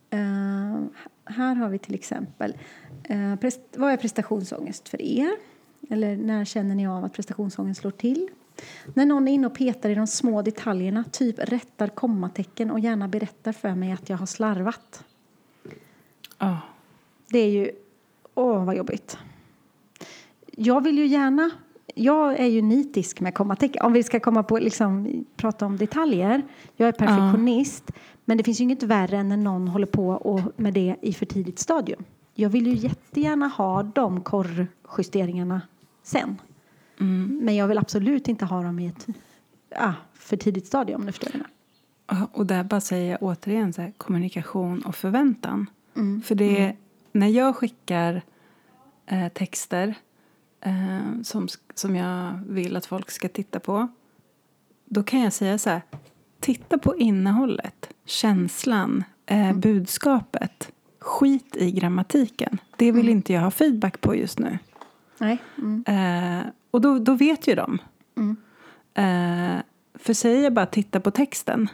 [0.10, 2.58] Eh, här har vi till exempel,
[3.04, 5.32] eh, prest, vad är prestationsångest för er?
[5.90, 8.30] Eller när känner ni av att prestationsångest slår till?
[8.94, 13.08] När någon är inne och petar i de små detaljerna, typ rättar kommatecken och gärna
[13.08, 15.04] berättar för mig att jag har slarvat.
[16.38, 16.62] Ja.
[17.28, 17.72] Det är ju,
[18.36, 19.18] åh vad jobbigt.
[20.52, 21.50] Jag vill ju gärna,
[21.96, 23.86] jag är ju nitisk med kommatecken.
[23.86, 26.42] Om vi ska komma på, liksom, prata om detaljer.
[26.76, 27.92] Jag är perfektionist.
[28.26, 31.14] Men det finns ju inget värre än när någon håller på och med det i
[31.14, 32.04] för tidigt stadium.
[32.34, 35.62] Jag vill ju jättegärna ha de korrjusteringarna
[36.04, 36.42] sen.
[37.00, 37.40] Mm.
[37.44, 39.08] Men jag vill absolut inte ha dem i ett
[39.76, 41.46] ah, för tidigt stadium du förstår jag.
[42.08, 45.70] Ja, Och där bara säger jag återigen så här, kommunikation och förväntan.
[45.96, 46.22] Mm.
[46.22, 46.76] För det är,
[47.16, 48.22] när jag skickar
[49.06, 49.96] eh, texter
[50.62, 53.88] eh, som, som jag vill att folk ska titta på.
[54.86, 55.82] Då kan jag säga så här.
[56.40, 59.60] titta på innehållet, känslan, eh, Mm.
[59.60, 60.72] budskapet.
[61.00, 62.58] Skit i grammatiken.
[62.78, 63.18] Det vill Mm.
[63.18, 64.60] inte jag ha feedback på just nu.
[65.18, 65.38] Nej.
[65.58, 65.84] Mm.
[65.88, 67.78] Eh, och då, då vet ju de.
[68.18, 68.36] Mm.
[68.94, 69.62] Eh,
[69.96, 71.70] för säger jag bara titta på texten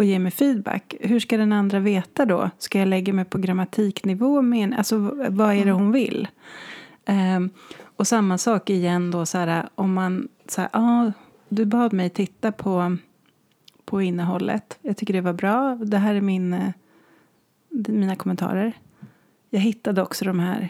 [0.00, 2.50] och ge mig feedback, hur ska den andra veta då?
[2.58, 4.42] Ska jag lägga mig på grammatiknivå?
[4.42, 6.28] Med, alltså, vad är det hon vill?
[7.04, 7.40] Eh,
[7.96, 11.12] och samma sak igen då, så här, om man så här, ah,
[11.48, 12.96] du bad mig titta på,
[13.84, 14.78] på innehållet.
[14.82, 15.74] Jag tycker det var bra.
[15.74, 16.70] Det här är min, eh,
[17.88, 18.72] mina kommentarer.
[19.50, 20.68] Jag hittade också de här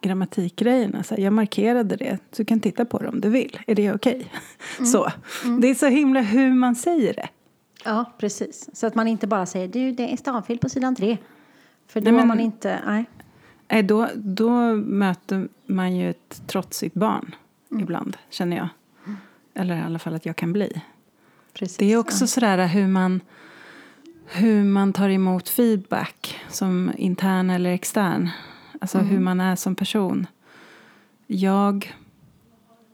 [0.00, 1.02] grammatikgrejerna.
[1.02, 2.18] Så här, jag markerade det.
[2.30, 3.60] Så du kan titta på det om du vill.
[3.66, 4.32] Är det okej?
[4.92, 5.12] Så.
[5.60, 7.28] Det är så himla hur man säger det.
[7.84, 8.70] Ja, precis.
[8.72, 11.16] Så att man inte bara säger du, det är stavfel på sidan tre.
[11.86, 12.80] För då Nej, men- man inte...
[12.86, 13.04] Nej.
[13.68, 17.34] Nej, då, då möter man ju ett trotsigt barn
[17.80, 18.68] ibland, känner jag.
[19.54, 20.82] Eller i alla fall att jag kan bli.
[21.52, 21.76] Precis.
[21.76, 23.20] Det är också sådär hur man,
[24.26, 28.28] hur man tar emot feedback som intern eller extern.
[28.80, 30.26] Alltså hur man är som person.
[31.26, 31.94] Jag,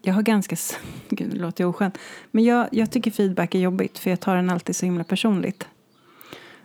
[0.07, 0.57] jag har ganska...
[1.09, 1.99] Gud, det låter oskönt.
[2.31, 5.69] Men jag, jag tycker feedback är jobbigt för jag tar den alltid så himla personligt.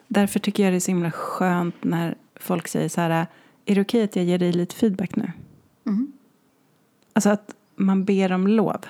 [0.07, 3.27] Därför tycker jag det är så himla skönt när folk säger så här
[3.65, 5.31] Är det okej att jag ger dig lite feedback nu?
[5.85, 6.11] Mm.
[7.13, 8.85] Alltså att man ber om lov.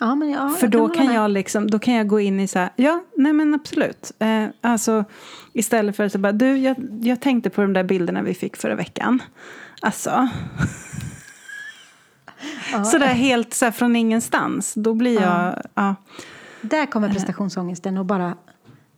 [0.00, 1.14] Ja, men ja, För jag då kan med.
[1.14, 4.12] jag liksom, då kan jag gå in i så här, ja, nej men absolut.
[4.18, 5.04] Eh, alltså
[5.52, 8.74] istället för att bara, du, jag, jag tänkte på de där bilderna vi fick förra
[8.74, 9.22] veckan.
[9.80, 10.28] Alltså.
[12.72, 12.84] Ja.
[12.84, 14.74] Sådär helt så här från ingenstans.
[14.74, 15.94] Då blir jag, ja.
[16.60, 18.36] Där kommer prestationsångesten och bara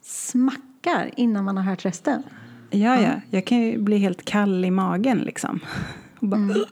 [0.03, 2.23] smackar innan man har hört resten.
[2.71, 3.11] Ja, ja.
[3.31, 5.61] Jag kan ju bli helt kall i magen liksom.
[6.21, 6.65] Och bara, Mm.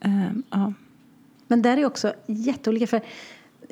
[0.00, 0.72] Eh, ja.
[1.46, 2.86] Men där är också jätteolika.
[2.86, 3.00] För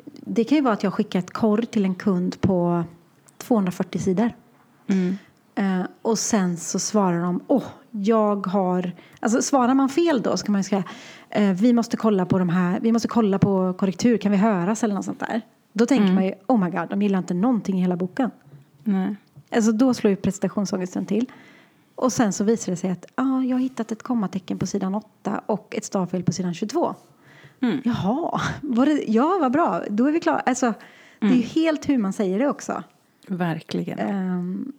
[0.05, 2.83] det kan ju vara att jag skickar ett korr till en kund på
[3.37, 4.31] 240 sidor.
[4.87, 5.17] Mm.
[5.55, 8.91] Eh, och sen så svarar de, åh, jag har...
[9.19, 10.85] Alltså svarar man fel då så kan man ju säga, eh,
[11.55, 14.95] vi måste kolla på de här, vi måste kolla på korrektur, kan vi höras eller
[14.95, 15.41] något sånt där.
[15.73, 18.31] Då tänker man ju, oh my god, de gillar inte någonting i hela boken.
[18.83, 19.15] Nej.
[19.51, 21.25] Alltså då slår ju prestationsångesten till.
[21.95, 24.95] Och sen så visar det sig att ah, jag har hittat ett kommatecken på sidan
[24.95, 26.95] 8 och ett stavfel på sidan 22.
[27.61, 27.81] Mm.
[27.85, 30.39] Jaha, var det, ja vad bra, då är vi klara.
[30.39, 30.73] Alltså,
[31.19, 32.83] Det är ju helt hur man säger det också.
[33.27, 33.99] Verkligen.
[33.99, 34.71] Ehm,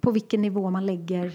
[0.00, 1.32] på vilken nivå man lägger.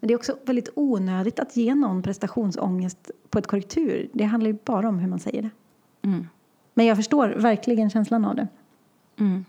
[0.00, 4.08] Men det är också väldigt onödigt att ge någon prestationsångest på ett korrektur.
[4.12, 5.50] Det handlar ju bara om hur man säger det.
[6.02, 6.28] Mm.
[6.74, 8.48] Men jag förstår verkligen känslan av det.
[9.16, 9.44] Mm.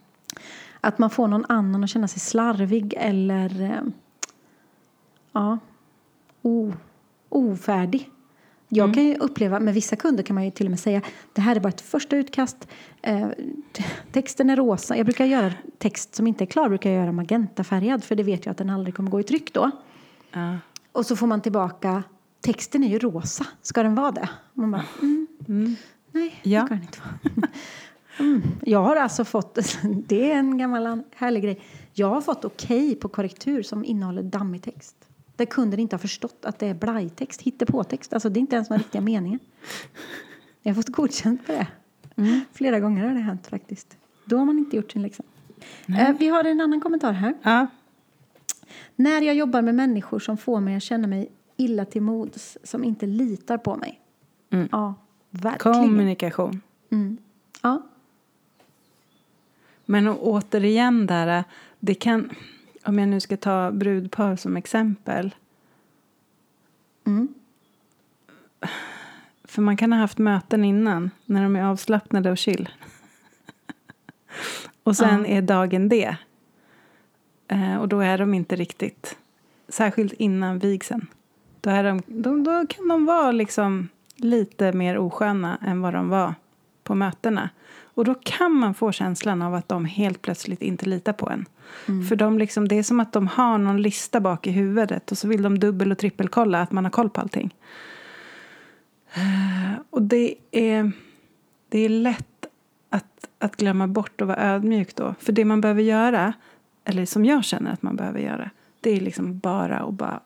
[0.82, 3.82] Att man får någon annan att känna sig slarvig eller eh,
[5.32, 5.60] ja,
[6.42, 6.74] o,
[7.30, 8.10] ofärdig.
[8.74, 11.02] Jag kan ju uppleva, med vissa kunder kan man ju till och med säga
[11.34, 12.68] det här är bara ett första utkast.
[13.02, 13.28] Eh,
[14.12, 14.98] texten är rosa.
[14.98, 18.46] Jag brukar göra text som inte är klar, brukar jag göra magentafärgad för det vet
[18.46, 19.72] jag att den aldrig kommer gå i tryck då.
[20.34, 20.58] Ja.
[20.92, 22.04] Och så får man tillbaka,
[22.42, 24.30] texten är ju rosa, ska den vara det?
[24.54, 25.76] Man bara, mm, Mm.
[26.12, 26.60] nej, Ja.
[26.62, 27.48] det ska den inte vara.
[28.20, 28.42] Mm.
[28.62, 29.58] Jag har alltså fått,
[30.08, 31.62] det är en gammal härlig grej.
[31.94, 34.96] Jag har fått okej på korrektur som innehåller dammig text.
[35.36, 38.14] Där kunden inte har förstått att det är blajtext, hittepåtext.
[38.14, 39.40] Alltså det är inte ens den riktiga meningen.
[40.62, 41.68] Jag har fått godkänt på det.
[42.54, 43.98] Flera gånger har det hänt faktiskt.
[44.26, 45.24] Då har man inte gjort sin läxa.
[45.88, 47.34] Eh, vi har en annan kommentar här.
[47.42, 47.68] Ja.
[48.96, 52.84] När jag jobbar med människor som får mig att känna mig illa till mods, som
[52.84, 54.02] inte litar på mig.
[54.50, 54.70] Mm.
[54.72, 54.94] Ja,
[55.30, 55.78] verkligen.
[55.82, 56.62] Kommunikation.
[56.90, 57.18] Mm.
[57.62, 57.82] Ja.
[59.86, 61.44] Men återigen där,
[61.80, 62.30] det kan,
[62.86, 65.36] om jag nu ska ta brudpar som exempel.
[67.06, 67.28] Mm.
[69.44, 72.70] För man kan ha haft möten innan när de är avslappnade och chill.
[74.84, 75.26] och sen Ja.
[75.28, 76.18] är dagen det.
[77.52, 79.18] Eh, och då är de inte riktigt,
[79.68, 81.08] särskilt innan vigseln.
[81.62, 86.10] Då, är de, då, då kan de vara liksom lite mer osköna än vad de
[86.10, 86.36] var
[86.84, 87.50] på mötena.
[87.94, 91.46] Och då kan man få känslan av att de helt plötsligt inte litar på en.
[92.10, 95.18] För de liksom, det är som att de har någon lista bak i huvudet och
[95.18, 97.56] så vill de dubbel och trippelkolla att man har koll på allting.
[99.14, 100.92] Eh, Och det är,
[101.70, 102.46] det är lätt
[102.90, 105.16] att, att glömma bort och vara ödmjuk då.
[105.20, 106.34] För det man behöver göra,
[106.84, 110.20] eller som jag känner att man behöver göra, det är liksom bara att bara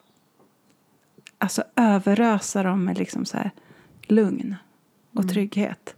[1.38, 3.50] alltså överösa dem med liksom så här
[4.02, 4.56] lugn
[5.12, 5.94] och trygghet.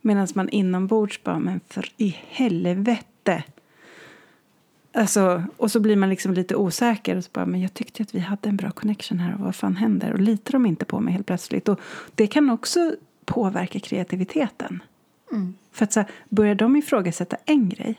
[0.00, 3.44] Medan man inombords bara, men för i helvete.
[4.92, 8.14] Alltså, och så blir man liksom lite osäker och så bara, men jag tyckte att
[8.14, 10.12] vi hade en bra connection här och vad fan händer?
[10.12, 11.68] Och litar de inte på mig helt plötsligt?
[11.68, 11.80] Och
[12.14, 14.82] det kan också påverka kreativiteten.
[15.72, 17.94] För att så här, börjar de ifrågasätta en grej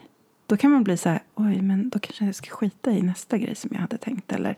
[0.47, 3.37] då kan man bli så här, oj men då kanske jag ska skita i nästa
[3.37, 4.31] grej som jag hade tänkt.
[4.31, 4.57] Eller,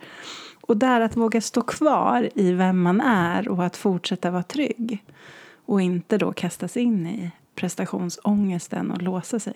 [0.62, 5.04] och där att våga stå kvar i vem man är och att fortsätta vara trygg.
[5.66, 9.54] Och inte då kastas in i prestationsångesten och låsa sig.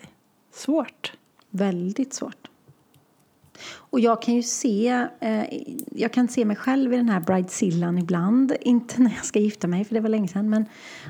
[0.52, 1.12] Svårt.
[1.50, 2.48] Väldigt svårt.
[3.90, 5.44] Och jag kan ju se, eh,
[5.90, 8.56] jag kan se mig själv i den här bridezillan ibland.
[8.60, 10.50] Inte när jag ska gifta mig, för det var länge sedan.
[10.50, 10.64] Men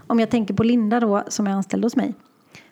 [0.06, 2.14] om jag tänker på Linda då, som är anställd hos mig.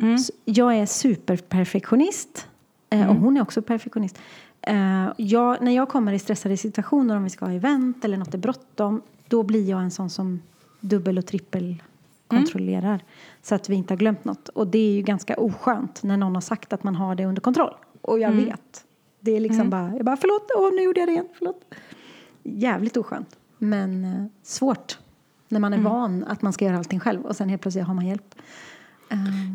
[0.02, 0.18] Mm.
[0.44, 2.48] Jag är superperfektionist.
[2.90, 3.10] eh, Mm.
[3.10, 4.18] Och hon är också perfektionist.
[4.60, 8.34] Eh, Jag, när jag kommer i stressade situationer, om vi ska ha event eller något
[8.34, 9.02] är bråttom.
[9.28, 10.40] Då blir jag en sån som
[10.80, 11.82] dubbel och trippel
[12.26, 13.04] kontrollerar.
[13.42, 14.48] Så att vi inte har glömt något.
[14.48, 17.40] Och det är ju ganska oskönt när någon har sagt att man har det under
[17.42, 17.74] kontroll.
[18.02, 18.84] Och jag vet.
[19.20, 21.64] Det är liksom bara, jag bara förlåt, åh nu gjorde jag det igen, förlåt.
[22.42, 23.36] Jävligt oskönt.
[23.58, 24.98] Men eh, svårt.
[25.48, 27.94] När man är van att man ska göra allting själv och sen helt plötsligt har
[27.94, 28.34] man hjälp.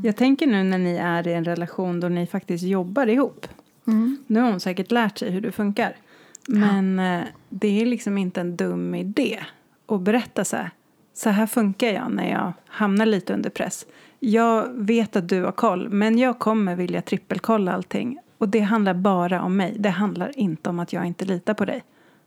[0.03, 3.47] Jag tänker nu när ni är i en relation då ni faktiskt jobbar ihop.
[3.87, 4.17] mm.
[4.27, 5.95] Nu har hon säkert lärt sig hur det funkar.
[6.47, 9.39] Men eh, det är liksom inte en dum idé
[9.87, 10.71] att berätta så här.
[11.13, 13.85] Så här funkar jag när jag hamnar lite under press.
[14.19, 18.19] Jag vet att du har koll, men jag kommer vilja trippelkolla allting.
[18.37, 19.75] Och det handlar bara om mig.
[19.79, 21.83] Det handlar inte om att jag inte litar på dig.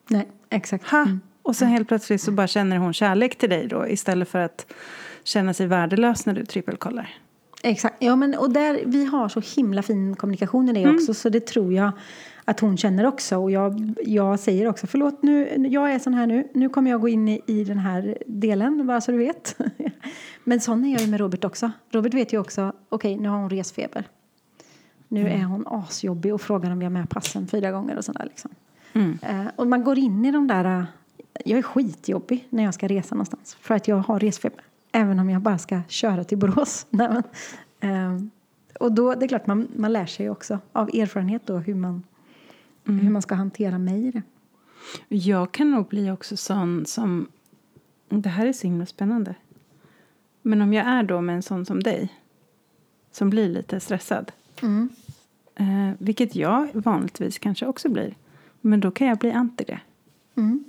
[0.08, 0.90] Nej, exakt.
[0.90, 1.06] Ha!
[1.42, 4.72] Och sen helt plötsligt så bara känner hon kärlek till dig då istället för att
[5.24, 7.14] känna sig värdelös när du trippelkollar.
[7.62, 7.96] Exakt.
[7.98, 10.94] Ja, men, och där, vi har så himla fin kommunikation i det Mm.
[10.96, 11.92] också så det tror jag
[12.44, 13.38] att hon känner också.
[13.38, 16.48] Och jag, jag säger också förlåt, nu, jag är sån här nu.
[16.54, 19.56] Nu kommer jag gå in i, i den här delen, bara så du vet.
[20.44, 21.70] men sån är jag ju med Robert också.
[21.90, 24.04] Robert vet ju också, okej nu har hon resfeber.
[25.08, 25.40] Nu Mm.
[25.40, 28.50] är hon asjobbig och frågar om vi har med passen fyra gånger och sådär liksom.
[28.92, 29.18] Mm.
[29.22, 30.86] Eh, och man går in i de där,
[31.44, 33.54] jag är skitjobbig när jag ska resa någonstans.
[33.54, 34.64] För att jag har resfeber.
[34.92, 36.86] Även om jag bara ska köra till Borås.
[36.90, 37.08] Nej,
[37.80, 38.24] men, eh,
[38.80, 42.02] och då, det är klart man, man lär sig också av erfarenhet då hur man,
[42.84, 44.22] hur man ska hantera mig i det.
[45.08, 47.28] Jag kan nog bli också sån som...
[48.08, 49.34] Det här är så himla spännande.
[50.42, 52.08] Men om jag är då med en sån som dig
[53.12, 54.88] som blir lite stressad Mm.
[55.54, 58.14] eh, vilket jag vanligtvis kanske också blir
[58.60, 59.80] men då kan jag bli anti det.
[60.34, 60.64] Mm.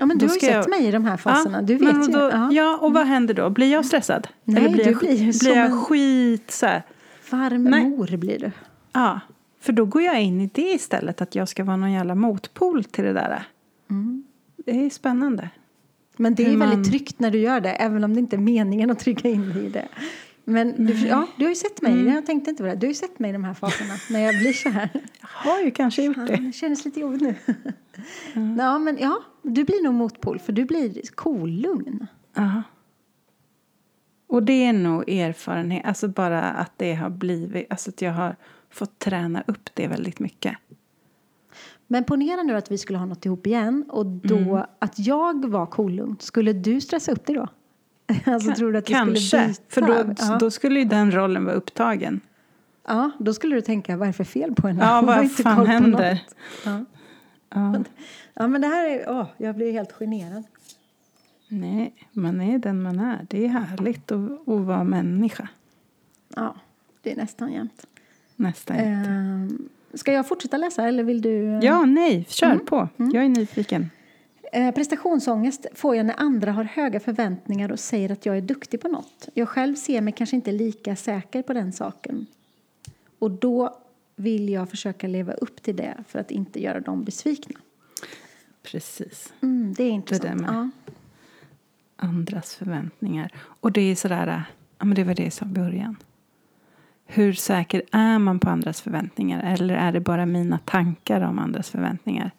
[0.00, 1.62] Ja men du har ju sett jag- mig i de här faserna.
[1.62, 2.12] du vet men ju.
[2.12, 2.52] då, ja.
[2.52, 2.78] ja.
[2.82, 3.50] och vad händer då?
[3.50, 4.28] Blir jag stressad?
[4.44, 6.82] Nej, Eller blir du jag, blir ju blir som jag en- skit så här?
[7.30, 7.84] Varm Nej.
[7.88, 8.50] mor blir du.
[8.92, 9.20] Ja,
[9.60, 12.84] för då går jag in i det istället att jag ska vara någon jävla motpol
[12.84, 13.42] till det där.
[13.90, 14.24] Mm.
[14.56, 15.48] Det är spännande.
[16.16, 18.40] Men det är man- väldigt tryggt när du gör det, även om det inte är
[18.40, 19.88] meningen att trycka in dig i det.
[20.50, 22.14] Men du, ja, du har ju sett mig, Mm.
[22.14, 22.74] jag tänkte inte på det.
[22.74, 24.90] Du har ju sett mig i de här faserna, när jag blir så här.
[25.44, 26.36] Jag har ju kanske gjort det.
[26.36, 27.34] det känns lite jobbigt nu.
[28.58, 32.06] Ja, men ja, du blir nog motpol, för du blir kolugn.
[32.34, 32.62] Ja.
[34.26, 38.36] Och det är nog erfarenhet, alltså bara att det har blivit, alltså att jag har
[38.70, 40.56] fått träna upp det väldigt mycket.
[41.86, 44.64] Men ponera nu att vi skulle ha något ihop igen och då Mm.
[44.78, 46.16] att jag var kolugn.
[46.20, 47.48] Skulle du stressa upp dig då?
[48.26, 49.62] Alltså, tror du att Kanske, skulle byta?
[49.68, 50.36] för då, ja.
[50.40, 52.20] då skulle ju den rollen vara upptagen.
[52.86, 54.84] ja, då skulle du tänka, vad är det för fel på henne?
[54.84, 56.22] Ja, vad fan händer?
[56.64, 56.84] Ja.
[57.54, 57.84] Ja.
[58.34, 60.44] ja, men det här är, åh, jag blir helt generad.
[61.48, 63.26] Nej, man är den man är.
[63.30, 65.48] Det är härligt att, att vara människa.
[66.36, 66.54] Ja,
[67.02, 67.86] det är nästan jämnt.
[68.36, 68.76] Nästan.
[68.76, 71.60] Ehm, ska jag fortsätta läsa eller vill du?
[71.62, 72.66] Ja, nej, kör Mm.
[72.66, 72.88] på.
[72.96, 73.90] Jag är nyfiken.
[74.52, 78.80] Eh, prestationsångest får jag när andra har höga förväntningar och säger att jag är duktig
[78.80, 79.28] på något.
[79.34, 82.26] Jag själv ser mig kanske inte lika säker på den saken.
[83.18, 83.76] Och då
[84.16, 87.60] vill jag försöka leva upp till det för att inte göra dem besvikna.
[88.62, 89.32] Precis.
[89.40, 90.40] Mm, det är intressant.
[90.40, 90.50] med.
[90.50, 90.70] Ja.
[91.96, 93.32] Andras förväntningar.
[93.36, 94.44] Och det är sådär,
[94.78, 95.96] ja men det var det jag sa i början.
[97.04, 99.52] Hur säker är man på andras förväntningar?
[99.52, 102.30] Eller är det bara mina tankar om andras förväntningar?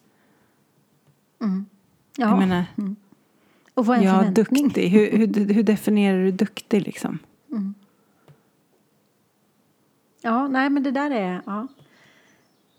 [1.41, 1.65] Mm.
[2.17, 2.35] Jag ja.
[2.39, 2.65] menar,
[3.73, 4.63] och vad är ja, förväntning?
[4.63, 4.89] duktig.
[4.89, 7.19] Hur, hur, hur definierar du duktig liksom?
[10.21, 11.41] Ja, nej men det där är...
[11.45, 11.67] Ja.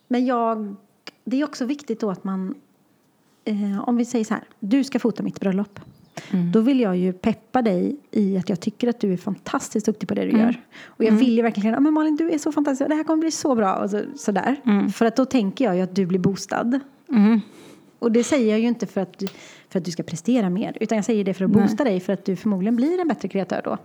[0.08, 0.76] Men jag...
[1.24, 2.54] Det är också viktigt då att man...
[3.44, 5.80] Eh, om vi säger så här, du ska fota mitt bröllop.
[6.30, 6.52] Mm.
[6.52, 10.08] Då vill jag ju peppa dig i att jag tycker att du är fantastiskt duktig
[10.08, 10.40] på det du Mm.
[10.40, 10.60] gör.
[10.84, 13.20] Och jag vill ju verkligen, ja men Malin du är så fantastisk, det här kommer
[13.20, 13.74] bli så bra.
[13.74, 14.60] Och så, sådär.
[14.64, 14.90] Mm.
[14.90, 16.80] För att då tänker jag ju att du blir boostad.
[18.02, 18.06] Mm.
[18.06, 19.26] Och det säger jag ju inte för att, du,
[19.68, 20.76] för att du ska prestera mer.
[20.80, 21.62] Utan jag säger det för att Nej.
[21.62, 23.78] boosta dig för att du förmodligen blir en bättre kreatör då.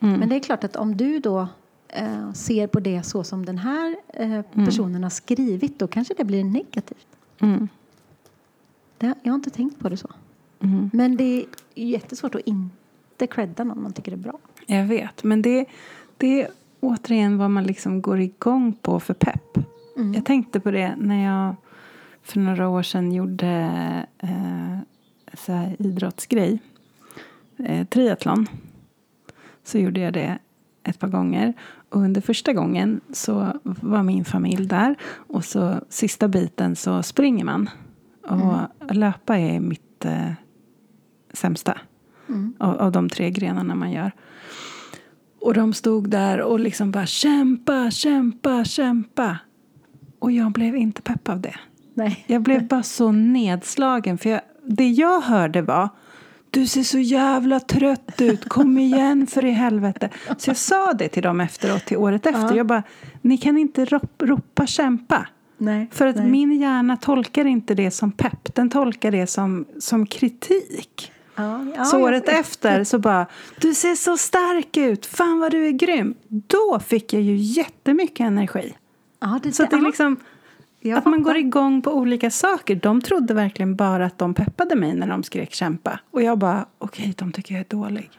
[0.00, 0.20] Mm.
[0.20, 1.48] Men det är klart att om du då
[1.88, 4.66] eh, ser på det så som den här eh, Mm.
[4.66, 7.06] personen har skrivit då kanske det blir negativt.
[7.40, 7.68] Mm.
[8.98, 10.10] Det, jag har inte tänkt på det så.
[10.60, 10.90] Mm.
[10.92, 11.44] Men det är
[11.74, 14.38] jättesvårt att inte credda någon man tycker är bra.
[14.66, 15.64] Jag vet, men det,
[16.16, 16.48] det
[16.80, 19.58] återigen vad man liksom går igång på för pepp.
[19.96, 20.14] Mm.
[20.14, 21.56] Jag tänkte på det när jag
[22.26, 23.50] för några år sedan gjorde
[24.18, 24.78] eh,
[25.34, 26.58] så här idrottsgrej.
[27.56, 28.46] Eh, triathlon.
[29.64, 30.38] Så gjorde jag det
[30.82, 31.54] ett par gånger.
[31.88, 34.96] Och under första gången så var min familj där.
[35.14, 37.70] Och så sista biten så springer man.
[38.22, 40.32] Och löpa är mitt eh,
[41.32, 41.78] sämsta.
[42.28, 42.54] Mm.
[42.58, 44.12] Av, av de tre grenarna man gör.
[45.40, 49.38] Och de stod där och liksom bara kämpa, kämpa, kämpa.
[50.18, 51.56] Och jag blev inte pepp av det.
[51.96, 52.24] Nej.
[52.26, 54.18] Jag blev bara så nedslagen.
[54.18, 55.88] För jag, det jag hörde var
[56.50, 60.10] du ser så jävla trött ut, kom igen för i helvete.
[60.38, 62.42] Så jag sa det till dem efteråt, till året efter.
[62.42, 62.56] Ja.
[62.56, 62.82] Jag bara,
[63.22, 65.26] ni kan inte rop, ropa kämpa.
[65.58, 65.88] Nej.
[65.92, 66.26] För att Nej.
[66.30, 71.12] min hjärna tolkar inte det som pepp, den tolkar det som, som kritik.
[71.36, 73.26] Ja, ja, så jag- året efter så bara,
[73.60, 76.14] du ser så stark ut, fan vad du är grym.
[76.28, 78.74] Då fick jag ju jättemycket energi.
[79.20, 80.16] Ja, det, Så att det är liksom,
[80.90, 82.76] jag att man går igång på olika saker.
[82.76, 86.00] De trodde verkligen bara att de peppade mig när de skrek kämpa.
[86.10, 88.10] Och jag bara, okej, de tycker jag är dålig.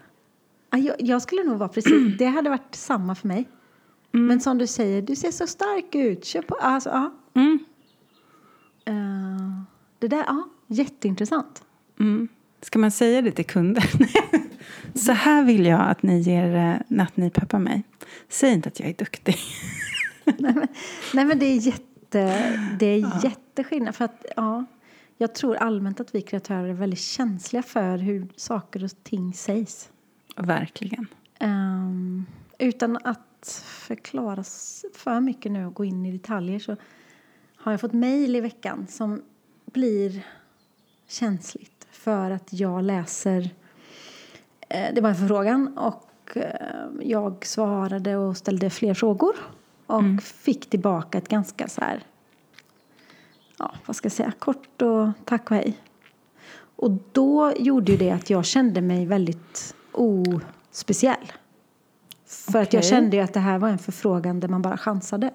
[0.71, 3.47] Ja, jag, jag skulle nog vara precis, det hade varit samma för mig.
[4.11, 6.25] Men som du säger, du ser så stark ut.
[6.25, 6.55] Kör på.
[6.55, 7.13] Alltså, ja.
[7.33, 7.59] Mm.
[8.85, 9.61] Eh,
[9.99, 11.63] det där, ja, jätteintressant.
[11.99, 12.27] Mm.
[12.61, 13.91] Ska man säga det till kunder?
[14.97, 17.83] så här vill jag att ni ger, eh, att ni peppar mig.
[18.29, 19.35] Säg inte att jag är duktig.
[20.25, 20.67] Nej, men,
[21.13, 21.83] nej, men det är, jätte,
[22.79, 23.95] det är jätteskillnad.
[23.95, 24.65] För att, ja,
[25.17, 29.89] jag tror allmänt att vi kreatörer är väldigt känsliga för hur saker och ting sägs.
[30.35, 31.07] Verkligen.
[31.39, 32.25] Ehm,
[32.57, 34.43] utan att förklara
[34.93, 36.75] för mycket nu och gå in i detaljer så
[37.55, 39.21] har jag fått mejl i veckan som
[39.65, 40.25] blir
[41.07, 43.49] känsligt för att jag läser...
[44.69, 49.35] Eh, det var en förfrågan och eh, jag svarade och ställde fler frågor
[49.87, 52.03] och fick tillbaka ett ganska så här...
[53.59, 54.31] Ja, vad ska jag säga?
[54.39, 55.77] Kort och tack och hej.
[56.75, 61.31] Och då gjorde ju det att jag kände mig väldigt ospeciell.
[62.25, 65.31] För att jag kände ju att det här var en förfrågan där man bara chansade.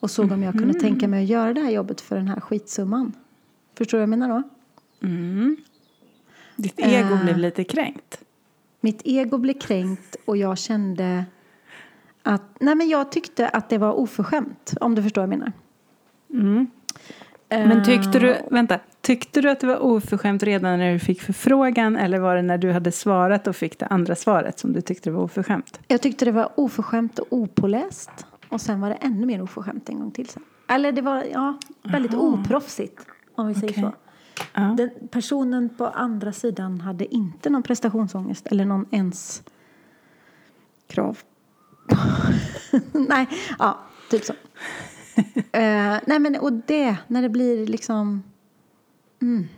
[0.00, 2.40] Och såg om jag kunde tänka mig att göra det här jobbet för den här
[2.40, 3.12] skitsumman.
[3.74, 4.42] Förstår du vad jag menar då?
[5.06, 5.56] Mm.
[6.56, 7.22] Ditt ego Eh.
[7.24, 8.24] blev lite kränkt.
[8.80, 11.24] Mitt ego blev kränkt och jag kände
[12.22, 12.42] att...
[12.60, 15.52] Nej men jag tyckte att det var oförskämt, om du förstår vad jag menar.
[16.32, 16.66] Mm.
[17.48, 21.22] Eh, Men tyckte du, vänta, tyckte du att det var oförskämt redan när du fick
[21.22, 24.80] förfrågan eller var det när du hade svarat och fick det andra svaret som du
[24.80, 25.80] tyckte det var oförskämt?
[25.88, 28.10] Jag tyckte det var oförskämt och opåläst.
[28.48, 30.42] Och sen var det ännu mer oförskämt en gång till sen.
[30.68, 33.82] Eller det var ja, väldigt oproffsigt, om vi säger Okej.
[33.82, 33.92] så.
[34.54, 34.60] Ja.
[34.60, 39.42] Den personen på andra sidan hade inte någon prestationsångest eller någon ens
[40.86, 41.18] krav.
[43.08, 43.28] nej,
[43.58, 43.78] ja,
[44.10, 44.32] typ så.
[45.52, 48.22] Eh, nej men och det, när det blir liksom
[49.22, 49.48] mm,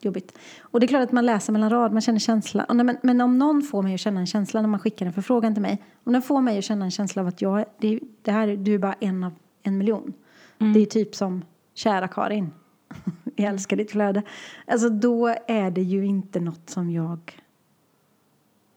[0.00, 0.38] jobbigt.
[0.60, 2.64] Och det är klart att man läser mellan rad, man känner känsla.
[2.64, 5.06] Och nej, men, men om någon får mig att känna en känsla när man skickar
[5.06, 5.82] en förfrågan till mig.
[6.04, 8.74] Om den får mig att känna en känsla av att jag, det, det här, du
[8.74, 10.12] är bara en av en miljon.
[10.58, 11.44] Det är typ som
[11.74, 12.50] kära Karin.
[13.36, 14.22] jag älskar ditt flöde.
[14.66, 17.42] Alltså då är det ju inte något som jag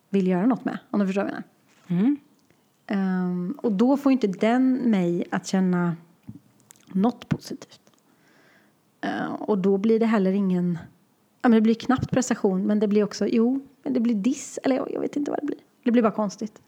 [0.09, 0.77] vill göra något med.
[0.89, 1.43] Om du förstår vad jag
[1.87, 2.01] menar.
[2.01, 2.17] Mm.
[2.87, 5.95] Ehm, och då får inte den mig att känna
[6.87, 7.81] något positivt.
[9.01, 10.77] Ehm, och då blir det heller ingen...
[11.41, 13.27] Ja, men det blir knappt prestation, men det blir också...
[13.27, 14.59] Jo, men det blir diss.
[14.63, 15.59] Eller jag, vet inte vad det blir.
[15.83, 16.61] Det blir bara konstigt.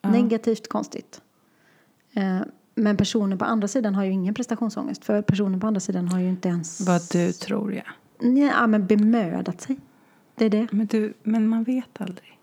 [0.00, 0.10] Ja.
[0.10, 1.20] Negativt konstigt.
[2.12, 2.44] Ehm,
[2.74, 5.04] men personen på andra sidan har ju ingen prestationsångest.
[5.04, 6.80] För personen på andra sidan har ju inte ens...
[6.80, 7.86] Vad du tror jag.
[8.38, 9.76] Ja, men bemödat sig.
[10.34, 10.68] Det är det.
[10.72, 12.33] Men, du, men man vet aldrig.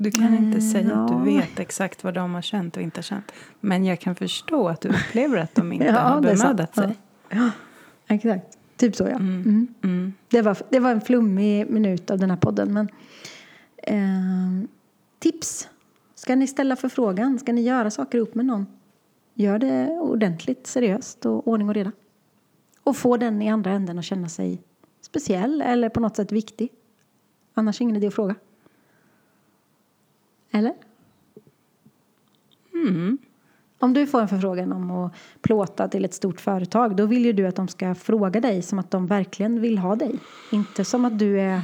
[0.00, 1.16] Du kan inte Mm, säga att ja.
[1.16, 3.32] du vet exakt vad de har känt och inte känt.
[3.60, 6.96] Men jag kan förstå att du upplever att de inte Ja, har det bemödat sig.
[7.28, 7.50] Ja,
[8.06, 8.58] exakt.
[8.76, 9.10] Typ så, ja.
[9.16, 9.68] Mm.
[9.84, 10.12] Mm.
[10.28, 12.72] Det, var, det var en flummig minut av den här podden.
[12.72, 12.88] Men,
[13.82, 14.68] ehm,
[15.18, 15.68] tips.
[16.14, 17.38] Ska ni ställa förfrågan?
[17.38, 18.66] Ska ni göra saker upp med någon?
[19.34, 21.92] Gör det ordentligt, seriöst och ordning och reda.
[22.84, 24.62] Och få den i andra änden att känna sig
[25.00, 26.68] speciell eller på något sätt viktig.
[27.54, 28.34] Annars är ingen idé att fråga.
[30.50, 30.72] Eller?
[32.72, 33.18] Mm.
[33.78, 37.32] Om du får en förfrågan om att plåta till ett stort företag då vill ju
[37.32, 40.14] du att de ska fråga dig som att de verkligen vill ha dig.
[40.52, 41.60] Inte som att du är,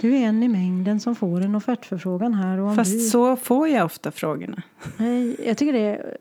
[0.00, 2.58] du är en i mängden som får en offertförfrågan här.
[2.58, 4.62] Och Fast du, så får jag ofta frågorna.
[4.96, 6.16] Nej, jag tycker det är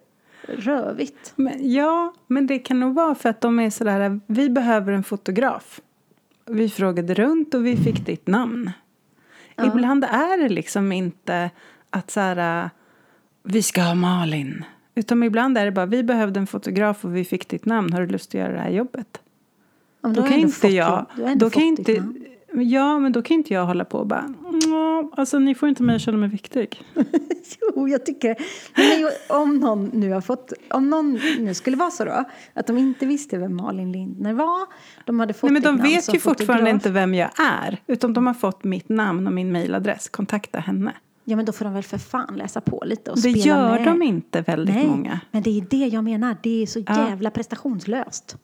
[0.47, 1.34] rövigt.
[1.36, 5.03] Men, ja, men det kan nog vara för att de är sådär, vi behöver en
[5.03, 5.82] fotograf.
[6.45, 8.72] Vi frågade runt och vi fick ditt namn.
[9.55, 9.68] Ja.
[9.68, 11.49] Ibland är det liksom inte
[11.91, 12.69] att så här,
[13.43, 14.65] vi ska ha Malin.
[14.95, 17.93] Utan ibland är det bara, vi behövde en fotograf och vi fick ditt namn.
[17.93, 19.21] Har du lust att göra det här jobbet?
[20.03, 22.25] Ja, Då har kan inte jag, då kan inte, namn.
[22.53, 24.33] ja men då kan inte jag hålla på och bara,
[24.67, 26.81] "Nå, alltså ni får inte mig att känna mig viktig.
[27.75, 28.35] Jo, jag tycker
[28.75, 32.23] men Om någon nu har fått, om någon nu skulle vara så då,
[32.53, 34.59] att de inte visste vem Malin Lindner var,
[35.05, 36.73] de hade fått Nej, men de namn vet ju fortfarande fotograf.
[36.73, 37.77] inte vem jag är.
[37.87, 40.09] Utan de har fått mitt namn och min mailadress.
[40.09, 40.93] Kontakta henne.
[41.32, 43.69] Ja, men då får de väl för fan läsa på lite och Det spela gör
[43.79, 43.86] med.
[43.88, 45.19] de inte väldigt Nej, många.
[45.32, 46.38] men det är det jag menar.
[46.43, 47.09] Det är så Ja.
[47.09, 48.38] jävla prestationslöst.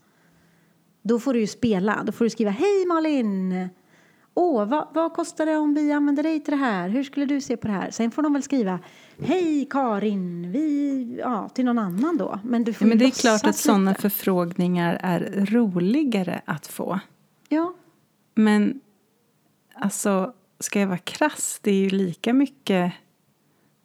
[1.01, 2.03] Då får du ju spela.
[2.03, 3.67] Då får du skriva Hej Malin!
[4.33, 6.89] Åh, vad, vad kostar det om vi använder dig till det här?
[6.89, 7.91] Hur skulle du se på det här?
[7.91, 8.79] Sen får de väl skriva
[9.21, 10.51] Hej Karin!
[10.51, 12.39] Vi, ja, till någon annan då.
[12.43, 16.99] Men du får Ja, men det är klart att sådana förfrågningar är roligare att få.
[17.49, 17.73] Ja,
[18.35, 18.79] Men
[19.75, 22.93] alltså, ska jag vara krass, det är ju lika mycket...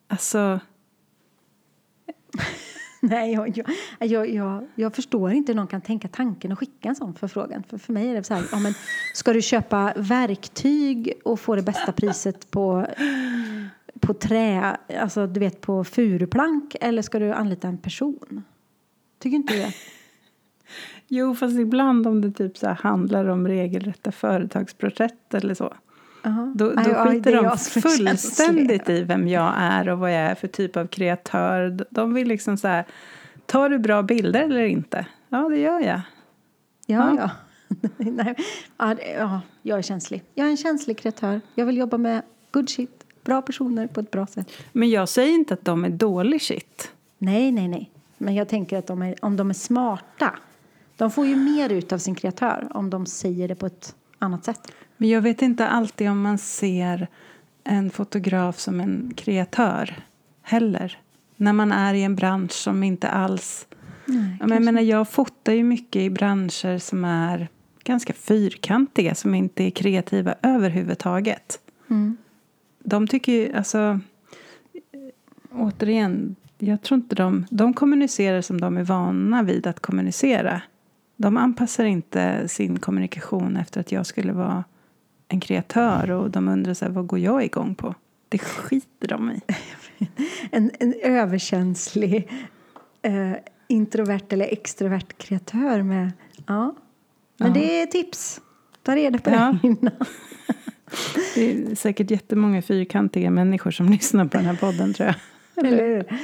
[0.09, 0.61] Alltså,
[3.01, 3.63] Nej, jag,
[4.01, 7.63] jag, jag, jag, förstår inte hur någon kan tänka tanken och skicka en sån förfrågan.
[7.63, 8.75] För, för mig är det så här, ja, men
[9.15, 12.87] ska du köpa verktyg och få det bästa priset på,
[14.01, 18.45] på trä, alltså du vet på furuplank, eller ska du anlita en person?
[19.19, 19.73] Tycker inte du det?
[21.09, 25.75] jo, fast ibland om det typ så handlar om regelrätta företagsprojekt eller så.
[26.55, 30.49] Då, då ja, skiter de fullständigt i vem jag är och vad jag är för
[30.49, 31.87] typ av kreatör.
[31.91, 32.85] De vill liksom så här,
[33.47, 35.07] tar du bra bilder eller inte?
[35.29, 36.01] Ja, det gör jag.
[36.87, 37.31] Ja, ja.
[37.97, 38.35] Nej,
[38.79, 40.23] ja, det- ja, jag är känslig.
[40.35, 41.41] Jag är en känslig kreatör.
[41.55, 44.53] Jag vill jobba med good shit, bra personer på ett bra sätt.
[44.73, 46.91] Men jag säger inte att de är dålig shit.
[47.19, 47.91] Nej, nej, nej.
[48.19, 50.35] Men jag tänker att de är, om de är smarta.
[50.97, 54.45] De får ju mer ut av sin kreatör om de säger det på ett annat
[54.45, 54.73] sätt.
[55.03, 57.09] Men jag vet inte alltid om man ser
[57.65, 59.95] en fotograf som en kreatör
[60.43, 60.99] heller.
[61.37, 63.67] När man är i en bransch som inte alls...
[64.05, 67.49] Nej, jag, menar, jag fotar ju mycket i branscher som är
[67.85, 71.61] ganska fyrkantiga, som inte är kreativa överhuvudtaget.
[71.91, 72.17] Mm.
[72.79, 74.01] De tycker ju, alltså...
[75.53, 77.47] Återigen, jag tror inte de...
[77.51, 80.63] De kommunicerar som de är vana vid att kommunicera.
[81.17, 84.65] De anpassar inte sin kommunikation efter att jag skulle vara
[85.33, 87.95] en kreatör och de undrar så här, vad går jag igång på?
[88.29, 89.41] Det skiter de i.
[90.51, 92.29] En, en överkänslig
[93.03, 93.33] eh,
[93.69, 96.13] introvert eller extrovert kreatör med...
[96.47, 96.75] Ja.
[97.39, 97.55] Men Ja.
[97.55, 98.41] det är tips.
[98.83, 99.59] Ta reda på Ja.
[99.63, 99.93] det innan.
[101.35, 105.67] Det är säkert jättemånga fyrkantiga människor som lyssnar på den här podden tror jag.
[105.67, 106.21] Eller?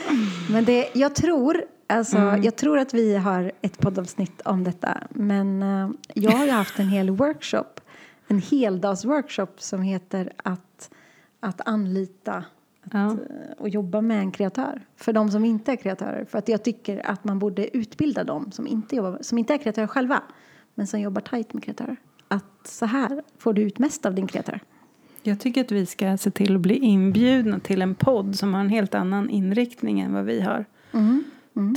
[0.50, 2.42] Men det, jag, tror, alltså, Mm.
[2.42, 4.98] jag tror att vi har ett poddavsnitt om detta.
[5.10, 7.77] Men eh, jag har ju haft en hel workshop.
[8.30, 10.90] En heldagsworkshop som heter att,
[11.40, 13.10] att anlita att, Ja.
[13.10, 13.16] eh,
[13.58, 14.86] och jobba med en kreatör.
[14.96, 16.24] För de som inte är kreatörer.
[16.24, 19.58] För att jag tycker att man borde utbilda dem som inte, jobbar, som inte är
[19.58, 20.22] kreatörer själva.
[20.74, 21.96] Men som jobbar tajt med kreatörer.
[22.28, 24.60] Att så här får du ut mest av din kreatör.
[25.22, 28.60] Jag tycker att vi ska se till att bli inbjudna till en podd som har
[28.60, 30.64] en helt annan inriktning än vad vi har.
[30.92, 31.24] Mm.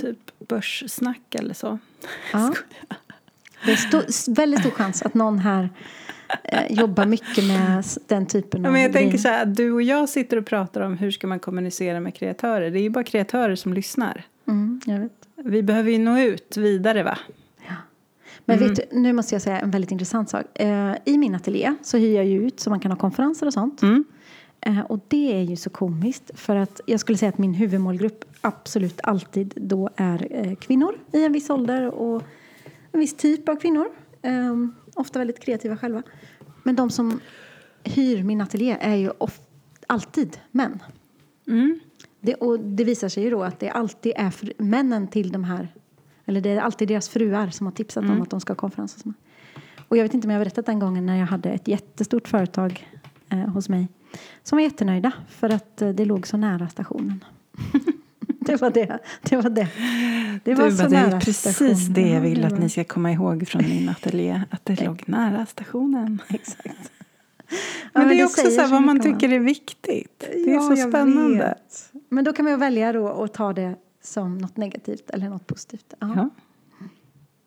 [0.01, 1.79] Typ börssnack eller så.
[2.33, 2.53] Ja.
[3.65, 5.69] Det är sto- väldigt stor chans att någon här
[6.69, 10.37] jobbar mycket med den typen av men jag tänker så här, du och jag sitter
[10.37, 12.71] och pratar om hur ska man kommunicera med kreatörer.
[12.71, 14.23] Det är ju bara kreatörer som lyssnar.
[14.47, 15.11] Mm, jag vet.
[15.35, 17.17] Vi behöver ju nå ut vidare va?
[18.45, 18.69] Men Mm.
[18.69, 20.45] vet du, nu måste jag säga en väldigt intressant sak.
[20.59, 23.53] Eh, I min ateljé så hyr jag ju ut så man kan ha konferenser och
[23.53, 23.81] sånt.
[23.81, 24.03] Mm.
[24.61, 28.25] Eh, och det är ju så komiskt för att jag skulle säga att min huvudmålgrupp
[28.41, 32.23] absolut alltid då är eh, kvinnor i en viss ålder och
[32.91, 33.85] en viss typ av kvinnor.
[34.21, 34.55] Eh,
[35.01, 36.03] ofta väldigt kreativa själva.
[36.63, 37.19] Men de som
[37.83, 39.11] hyr min ateljé är ju
[39.87, 40.79] alltid män.
[41.47, 41.79] Mm.
[42.19, 45.67] Det, och det visar sig ju då att det alltid är männen till de här,
[46.25, 48.15] eller det är alltid deras fruar som har tipsat Mm.
[48.15, 48.97] om att de ska ha konferenser.
[48.97, 49.13] och så.
[49.87, 52.27] Och jag vet inte om jag har berättat den gången när jag hade ett jättestort
[52.27, 52.87] företag
[53.29, 53.87] eh, hos mig
[54.43, 57.23] som var jättenöjda för att eh, det låg så nära stationen.
[58.45, 58.99] det var det.
[59.21, 59.67] Det var det.
[60.43, 61.93] Det var Du, så det är nära precis stationen.
[61.93, 64.41] det jag Ja, vill att ni ska komma ihåg från min ateljé.
[64.49, 66.21] Att det låg nära stationen.
[66.29, 66.65] Exakt.
[66.65, 66.75] Men,
[67.93, 70.19] Ja, det är det också så vad man tycker är viktigt.
[70.19, 71.37] Det är Ja, så spännande.
[71.37, 71.91] vet.
[72.09, 75.93] Men då kan man välja då att ta det som något negativt eller något positivt.
[75.99, 76.11] Ja.
[76.15, 76.29] Ja.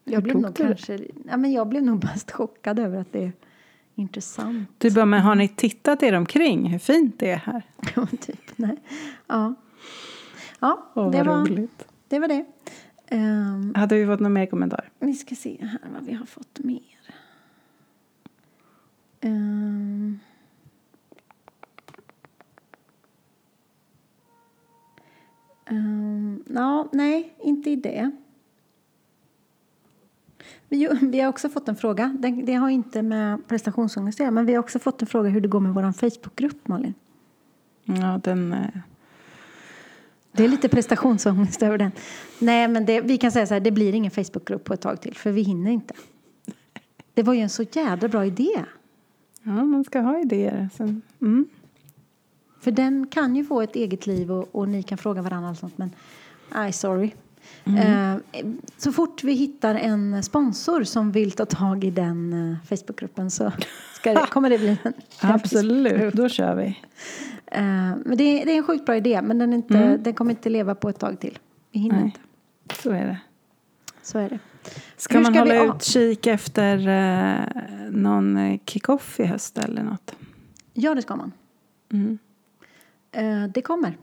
[0.04, 0.98] Jag blev, nog kanske,
[1.30, 3.32] ja, men jag blev nog mest chockad över att det är
[3.94, 4.68] intressant.
[4.78, 7.62] Du bara, men har ni tittat er omkring hur fint det är här?
[7.96, 8.76] Ja, typ, nej.
[9.26, 9.54] Ja,
[10.64, 11.88] ja Åh, det, var, roligt.
[12.08, 12.44] det var det.
[13.06, 14.90] Ehm, Hade vi fått någon mer kommentar?
[14.98, 16.80] vi ska se här vad vi har fått mer.
[19.20, 20.18] Ehm.
[25.70, 28.10] Um, ja, nej, inte i det.
[30.68, 32.16] Vi, vi har också fått en fråga.
[32.18, 35.28] Det, det har inte med prestationsångest att göra, men vi har också fått en fråga
[35.28, 36.94] hur det går med vår Facebookgrupp, Malin.
[37.84, 38.52] Ja, den...
[38.52, 38.68] eh,
[40.36, 41.92] Det är lite prestationsångest över den.
[42.38, 45.00] Nej, men det, vi kan säga så här, det blir ingen Facebookgrupp på ett tag
[45.00, 45.94] till, för vi hinner inte.
[47.14, 48.64] Det var ju en så jädra bra idé.
[49.42, 50.68] Ja, man ska ha idéer.
[50.76, 51.46] Sen, mm.
[52.60, 55.56] För den kan ju få ett eget liv och, och ni kan fråga varandra och
[55.56, 55.90] sånt, men
[56.54, 57.10] nej, sorry.
[57.66, 58.16] Eh,
[58.76, 63.52] så fort vi hittar en sponsor som vill ta tag i den eh, Facebookgruppen så
[63.94, 66.66] ska det, kommer det bli en, Absolut, då kör vi.
[67.46, 67.62] Eh,
[68.04, 70.48] men det, är- det är en sjukt bra idé, men den, inte, den kommer inte
[70.48, 71.38] leva på ett tag till.
[71.72, 72.04] Vi hinner Nej.
[72.04, 72.20] inte.
[72.82, 73.18] Så är det.
[74.02, 74.38] Så är det.
[74.96, 80.14] Ska Hur man ska hålla vi- utkik efter eh, någon kick-off i höst eller något?
[80.74, 81.32] Ja, det ska man.
[81.92, 82.18] Mm.
[83.12, 83.96] Eh, det kommer.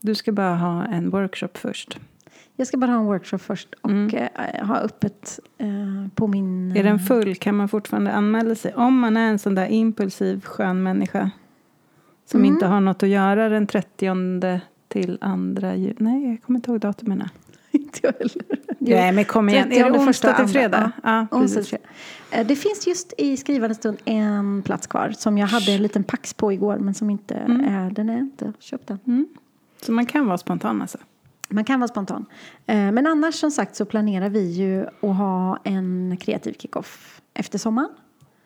[0.00, 1.98] Du ska bara ha en workshop först.
[2.56, 5.68] Jag ska bara ha en workshop först och eh, ha öppet eh,
[6.14, 6.64] på min...
[6.70, 6.76] Mm.
[6.76, 8.74] Är den full kan man fortfarande anmäla sig.
[8.74, 11.30] Om man är en sån där impulsiv skön människa
[12.26, 12.52] som Mm.
[12.54, 15.94] inte har något att göra den 30 till andra juni.
[15.98, 17.28] Nej, jag kommer inte ihåg datumen.
[17.70, 18.44] Inte jag heller.
[18.78, 19.72] Nej, men kom igen.
[19.72, 20.92] Är 30, det onsdag till fredag?
[21.02, 21.78] Ja, Onsdag.
[22.30, 26.04] Eh, Det finns just i skrivande stund en plats kvar som jag hade en liten
[26.04, 28.98] pax på igår men som inte är, den är inte köpt än.
[29.06, 29.26] Mm.
[29.82, 30.98] Så man kan vara spontan alltså?
[31.48, 32.26] Man kan vara spontan.
[32.66, 37.58] Eh, Men annars som sagt så planerar vi ju att ha en kreativ kickoff efter
[37.58, 37.90] sommaren.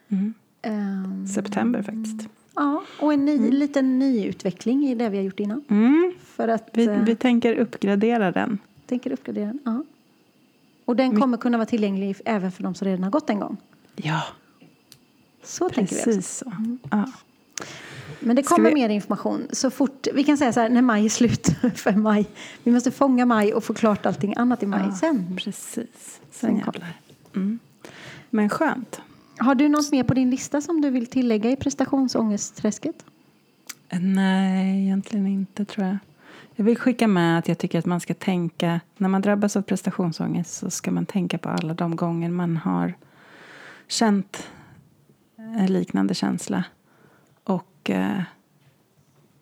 [0.09, 0.35] Mm.
[0.63, 2.29] Ehm, September faktiskt.
[2.55, 5.65] Ja, och en ny, liten nyutveckling i det vi har gjort innan.
[5.69, 6.13] Mm.
[6.25, 8.59] För att Vi, eh, vi tänker uppgradera den.
[8.87, 9.61] tänker uppgradera den.
[9.65, 9.85] Ja.
[10.85, 13.57] Och den kommer kunna vara tillgänglig även för de som redan har gått en gång.
[13.97, 14.23] Ja,
[15.43, 16.11] Så tänker vi också.
[16.11, 16.53] precis så.
[16.91, 17.05] Ja.
[18.21, 21.05] Men det kommer vi- mer information så fort, vi kan säga så här, när maj
[21.05, 22.27] är slut för maj.
[22.63, 25.37] Vi måste fånga maj och få klart allting annat i maj Ja, sen.
[25.37, 26.21] Precis.
[26.31, 26.83] Sen Sen.
[27.37, 27.59] Mm.
[28.31, 29.01] Men skönt.
[29.39, 33.05] Har du något mer på din lista som du vill tillägga i prestationsångestträsket?
[34.01, 35.99] Nej, egentligen inte tror jag.
[36.57, 39.63] Jag vill skicka med att jag tycker att man ska tänka, när man drabbas av
[39.63, 42.95] prestationsångest så ska man tänka på alla de gånger man har
[43.89, 44.49] känt
[45.37, 46.65] en liknande känsla
[47.89, 48.23] och eh,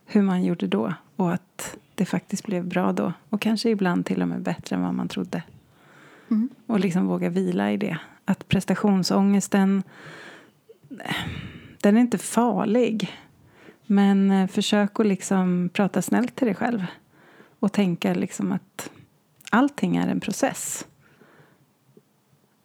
[0.07, 4.23] hur man gjorde då och att det faktiskt blev bra då och kanske ibland till
[4.23, 5.43] och med bättre än vad man trodde.
[6.31, 6.49] Mm.
[6.67, 7.99] Och liksom våga vila i det.
[8.25, 9.83] Att prestationsångesten,
[11.81, 13.13] den är inte farlig.
[13.87, 16.87] Men eh, försök att liksom prata snällt till dig själv.
[17.61, 18.91] Och tänka liksom att
[19.51, 20.87] allting är en process.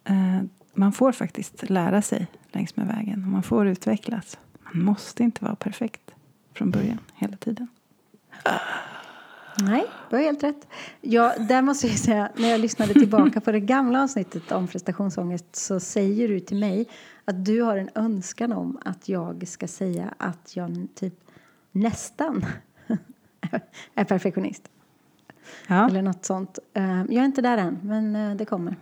[0.04, 0.42] Eh,
[0.74, 3.24] Man får faktiskt lära sig längs med vägen.
[3.24, 4.38] Och man får utvecklas.
[4.72, 6.10] Man måste inte vara perfekt
[6.54, 7.68] från början, hela tiden.
[9.58, 10.68] Nej, du har helt rätt.
[11.00, 15.56] Ja, där måste jag säga, när jag lyssnade tillbaka på det gamla avsnittet om prestationsångest
[15.56, 16.88] så säger du till mig
[17.24, 21.14] att du har en önskan om att jag ska säga att jag typ
[21.72, 22.46] nästan
[23.94, 24.68] är perfektionist.
[25.66, 26.58] Ja, Eller något sånt.
[26.74, 28.76] Eh, Jag är inte där än, men eh, det kommer.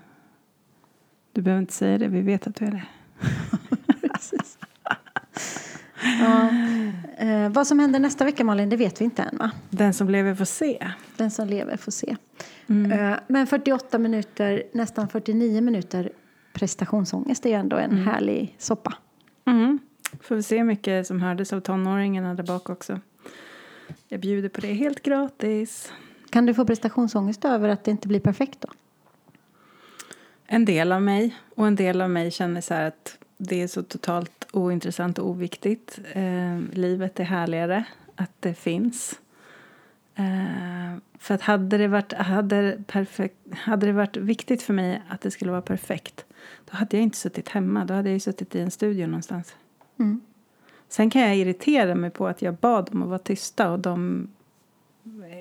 [1.33, 2.09] du behöver inte säga det.
[2.09, 2.83] Vi vet att du är det.
[6.21, 6.51] Ja.
[7.19, 9.51] Eh, vad som händer nästa vecka, Malin, det vet vi inte än, va?
[9.71, 10.91] Den som lever får se.
[11.17, 12.17] Den som lever får se.
[12.67, 12.93] Mm.
[12.93, 16.11] Eh, Men 48 minuter, nästan 49 minuter
[16.53, 18.95] prestationsångest är ju ändå en härlig soppa.
[19.45, 19.79] Mm.
[20.21, 23.01] Får vi se hur mycket som hördes av tonåringarna där bak också.
[24.09, 25.93] Jag bjuder på det helt gratis.
[26.31, 28.69] Kan du få prestationsångest över att det inte blir perfekt då?
[30.47, 33.67] En del av mig och en del av mig känner så här att det är
[33.67, 35.99] så totalt ointressant och oviktigt.
[36.13, 37.85] Eh, livet är härligare
[38.17, 39.21] att det finns.
[40.15, 45.21] Eh, för att hade det, varit, hade, perfekt, hade det varit viktigt för mig att
[45.21, 46.25] det skulle vara perfekt
[46.65, 47.85] då hade jag inte suttit hemma.
[47.85, 49.55] Då hade jag suttit i en studio någonstans.
[49.99, 50.21] Mm.
[50.89, 54.29] Sen kan jag irritera mig på att jag bad dem att vara tysta och de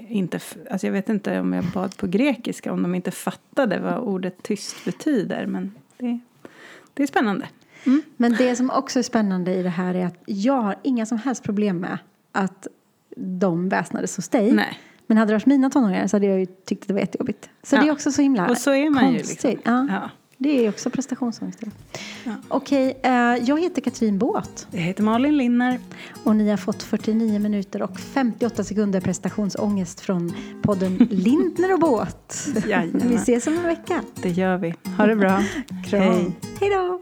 [0.07, 0.39] inte,
[0.71, 4.43] alltså jag vet inte om jag bad på grekiska om de inte fattade vad ordet
[4.43, 6.19] tyst betyder men det,
[6.93, 7.47] det är spännande.
[8.17, 11.17] Men det som också är spännande i det här är att jag har inga som
[11.17, 11.97] helst problem med
[12.31, 12.67] att
[13.15, 14.51] de väsnades hos dig.
[14.51, 14.79] Nej.
[15.07, 17.49] Men hade det varit mina tonåringar så hade jag ju tyckt att det var jättejobbigt.
[17.63, 17.81] Så Ja.
[17.81, 19.43] det är också så himla Och så är man ju konstigt.
[19.43, 19.87] liksom.
[19.89, 19.95] Ja.
[20.01, 20.09] Ja.
[20.41, 21.59] Det är också prestationsångest.
[22.23, 22.31] Ja.
[22.47, 23.11] Okej, eh,
[23.41, 25.79] jag heter Katrin Båt Jag heter Malin Linner.
[26.23, 32.47] och ni har fått 49 minuter och 58 sekunder prestationsångest från podden Lindner och Båt.
[32.93, 34.03] Vi ses om en vecka.
[34.21, 34.73] Det gör vi.
[34.97, 35.43] Ha det bra.
[35.89, 36.01] Kram.
[36.01, 36.31] Hej.
[36.59, 36.99] Hej då!